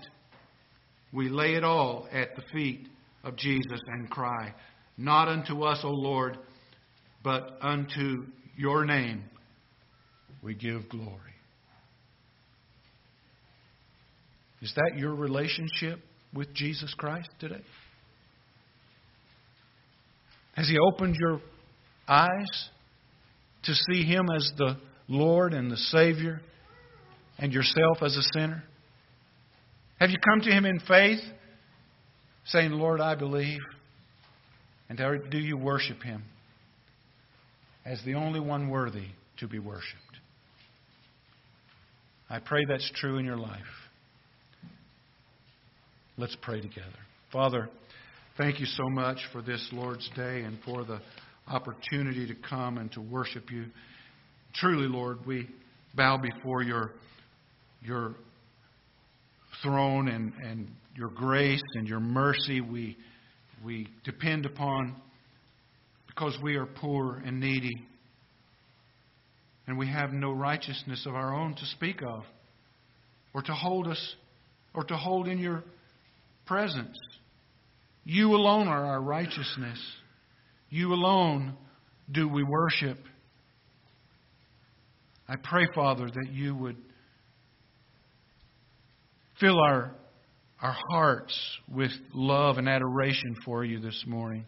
we 1.11 1.29
lay 1.29 1.55
it 1.55 1.63
all 1.63 2.07
at 2.11 2.35
the 2.35 2.43
feet 2.53 2.87
of 3.23 3.35
Jesus 3.35 3.79
and 3.87 4.09
cry, 4.09 4.53
Not 4.97 5.27
unto 5.27 5.63
us, 5.63 5.79
O 5.83 5.89
Lord, 5.89 6.37
but 7.23 7.57
unto 7.61 8.25
your 8.57 8.85
name 8.85 9.23
we 10.41 10.53
give 10.53 10.89
glory. 10.89 11.19
Is 14.61 14.73
that 14.75 14.97
your 14.97 15.15
relationship 15.15 15.99
with 16.33 16.53
Jesus 16.53 16.93
Christ 16.97 17.29
today? 17.39 17.63
Has 20.55 20.67
He 20.67 20.77
opened 20.77 21.15
your 21.19 21.41
eyes 22.07 22.69
to 23.63 23.73
see 23.73 24.03
Him 24.03 24.27
as 24.35 24.51
the 24.57 24.77
Lord 25.07 25.53
and 25.53 25.71
the 25.71 25.77
Savior 25.77 26.41
and 27.37 27.51
yourself 27.51 27.97
as 28.01 28.15
a 28.15 28.39
sinner? 28.39 28.63
Have 29.99 30.11
you 30.11 30.17
come 30.29 30.41
to 30.41 30.51
Him 30.51 30.65
in 30.65 30.79
faith, 30.79 31.21
saying, 32.45 32.71
Lord, 32.71 33.01
I 33.01 33.15
believe? 33.15 33.59
And 34.89 34.97
do 35.29 35.37
you 35.37 35.57
worship 35.57 36.03
Him 36.03 36.23
as 37.85 38.01
the 38.05 38.15
only 38.15 38.39
one 38.39 38.69
worthy 38.69 39.07
to 39.37 39.47
be 39.47 39.59
worshiped. 39.59 39.99
I 42.29 42.39
pray 42.39 42.65
that's 42.67 42.89
true 42.95 43.17
in 43.17 43.25
your 43.25 43.37
life. 43.37 43.59
Let's 46.17 46.35
pray 46.41 46.61
together. 46.61 46.87
Father, 47.31 47.69
thank 48.37 48.59
you 48.59 48.65
so 48.65 48.89
much 48.89 49.17
for 49.31 49.41
this 49.41 49.67
Lord's 49.71 50.09
Day 50.15 50.41
and 50.41 50.57
for 50.63 50.83
the 50.83 51.01
opportunity 51.47 52.27
to 52.27 52.35
come 52.47 52.77
and 52.77 52.91
to 52.93 53.01
worship 53.01 53.51
you. 53.51 53.65
Truly, 54.55 54.87
Lord, 54.87 55.25
we 55.25 55.49
bow 55.95 56.17
before 56.17 56.61
your, 56.61 56.91
your 57.81 58.15
throne 59.61 60.07
and, 60.07 60.33
and 60.43 60.67
your 60.95 61.09
grace 61.09 61.61
and 61.73 61.87
your 61.87 61.99
mercy. 61.99 62.61
We, 62.61 62.97
we 63.65 63.87
depend 64.03 64.45
upon 64.45 64.95
because 66.13 66.37
we 66.41 66.55
are 66.55 66.65
poor 66.65 67.21
and 67.25 67.39
needy. 67.39 67.87
And 69.67 69.77
we 69.77 69.87
have 69.87 70.11
no 70.11 70.31
righteousness 70.31 71.05
of 71.05 71.15
our 71.15 71.33
own 71.33 71.55
to 71.55 71.65
speak 71.67 72.01
of 72.01 72.23
or 73.33 73.41
to 73.41 73.53
hold 73.53 73.87
us 73.87 74.15
or 74.73 74.83
to 74.83 74.95
hold 74.95 75.27
in 75.27 75.39
your 75.39 75.63
presence. 76.45 76.97
You 78.03 78.35
alone 78.35 78.67
are 78.67 78.85
our 78.85 79.01
righteousness. 79.01 79.79
You 80.69 80.93
alone 80.93 81.55
do 82.11 82.27
we 82.27 82.43
worship. 82.43 82.97
I 85.27 85.35
pray, 85.41 85.65
Father, 85.73 86.07
that 86.07 86.27
you 86.31 86.53
would 86.55 86.75
fill 89.39 89.59
our, 89.59 89.95
our 90.61 90.75
hearts 90.91 91.39
with 91.71 91.91
love 92.13 92.57
and 92.57 92.67
adoration 92.67 93.35
for 93.45 93.63
you 93.63 93.79
this 93.79 94.03
morning. 94.05 94.45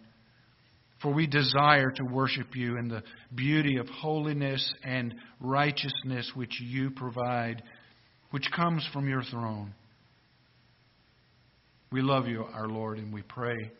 For 1.01 1.13
we 1.13 1.27
desire 1.27 1.91
to 1.91 2.03
worship 2.03 2.55
you 2.55 2.77
in 2.77 2.87
the 2.87 3.03
beauty 3.33 3.77
of 3.77 3.87
holiness 3.87 4.73
and 4.83 5.13
righteousness 5.39 6.31
which 6.35 6.59
you 6.61 6.91
provide, 6.91 7.61
which 8.31 8.49
comes 8.55 8.87
from 8.93 9.07
your 9.07 9.23
throne. 9.23 9.73
We 11.91 12.01
love 12.01 12.27
you, 12.27 12.43
our 12.43 12.67
Lord, 12.67 12.97
and 12.97 13.13
we 13.13 13.21
pray 13.21 13.71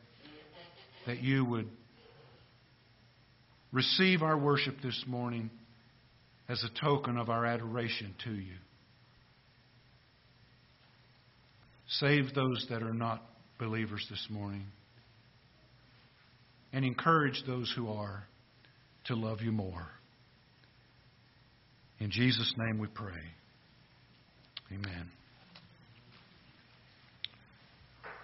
that 1.07 1.22
you 1.22 1.45
would 1.45 1.68
receive 3.72 4.22
our 4.22 4.38
worship 4.38 4.76
this 4.82 5.03
morning 5.07 5.49
as 6.47 6.63
a 6.63 6.80
token 6.82 7.18
of 7.18 7.30
our 7.30 7.45
adoration 7.45 8.13
to 8.24 8.32
you. 8.32 8.53
Save 11.88 12.34
those 12.34 12.66
that 12.70 12.84
are 12.84 12.93
not 12.93 13.22
believers 13.59 14.05
this 14.09 14.28
morning 14.30 14.66
and 16.76 16.84
encourage 16.84 17.41
those 17.47 17.73
who 17.73 17.89
are 17.89 18.28
to 19.05 19.15
love 19.15 19.41
you 19.41 19.53
more. 19.53 19.88
In 21.99 22.11
Jesus' 22.11 22.53
name 22.57 22.80
we 22.80 22.88
pray. 22.88 23.13
Amen. 24.73 25.09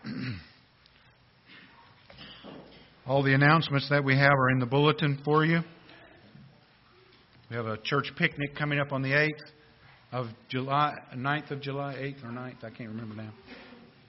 All 3.07 3.23
the 3.23 3.33
announcements 3.33 3.87
that 3.89 4.03
we 4.03 4.17
have 4.17 4.33
are 4.33 4.49
in 4.49 4.59
the 4.59 4.65
bulletin 4.65 5.21
for 5.23 5.45
you. 5.45 5.61
We 7.49 7.55
have 7.55 7.67
a 7.67 7.77
church 7.77 8.11
picnic 8.17 8.57
coming 8.57 8.79
up 8.79 8.91
on 8.91 9.01
the 9.01 9.11
8th 9.11 9.29
of 10.11 10.27
July, 10.49 10.95
9th 11.15 11.51
of 11.51 11.61
July, 11.61 11.95
8th 11.95 12.25
or 12.25 12.29
9th, 12.29 12.65
I 12.65 12.69
can't 12.69 12.89
remember 12.89 13.15
now. 13.15 13.31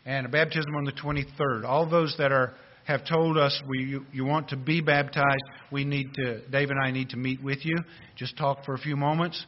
And 0.05 0.26
a 0.26 0.28
baptism 0.28 0.74
on 0.74 0.82
the 0.82 0.93
23rd. 0.93 1.64
All 1.64 1.88
those 1.88 2.16
that 2.18 2.32
are 2.32 2.55
have 2.85 3.05
told 3.05 3.39
us 3.39 3.61
we, 3.68 3.85
you, 3.85 4.07
you 4.12 4.24
want 4.24 4.49
to 4.49 4.57
be 4.57 4.80
baptized, 4.80 5.45
we 5.70 5.85
need 5.85 6.14
to, 6.14 6.47
Dave 6.49 6.70
and 6.70 6.80
I 6.80 6.91
need 6.91 7.11
to 7.11 7.16
meet 7.16 7.43
with 7.43 7.64
you. 7.64 7.76
Just 8.16 8.37
talk 8.37 8.64
for 8.64 8.74
a 8.74 8.78
few 8.78 8.97
moments. 8.97 9.45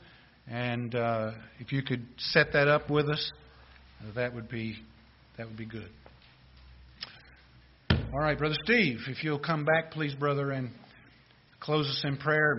And 0.47 0.95
uh, 0.95 1.33
if 1.59 1.73
you 1.73 1.83
could 1.83 2.07
set 2.19 2.53
that 2.53 2.69
up 2.69 2.91
with 2.91 3.09
us, 3.09 3.33
uh, 4.01 4.13
that 4.15 4.35
would 4.35 4.49
be 4.49 4.77
that 5.37 5.49
would 5.49 5.57
be 5.57 5.67
good. 5.67 5.89
All 7.91 8.21
right, 8.21 8.39
Brother 8.39 8.55
Steve, 8.65 8.99
if 9.09 9.25
you'll 9.25 9.41
come 9.41 9.65
back, 9.65 9.91
please, 9.91 10.15
brother, 10.15 10.53
and 10.53 10.71
close 11.59 11.89
us 11.89 12.03
in 12.05 12.17
prayer. 12.19 12.53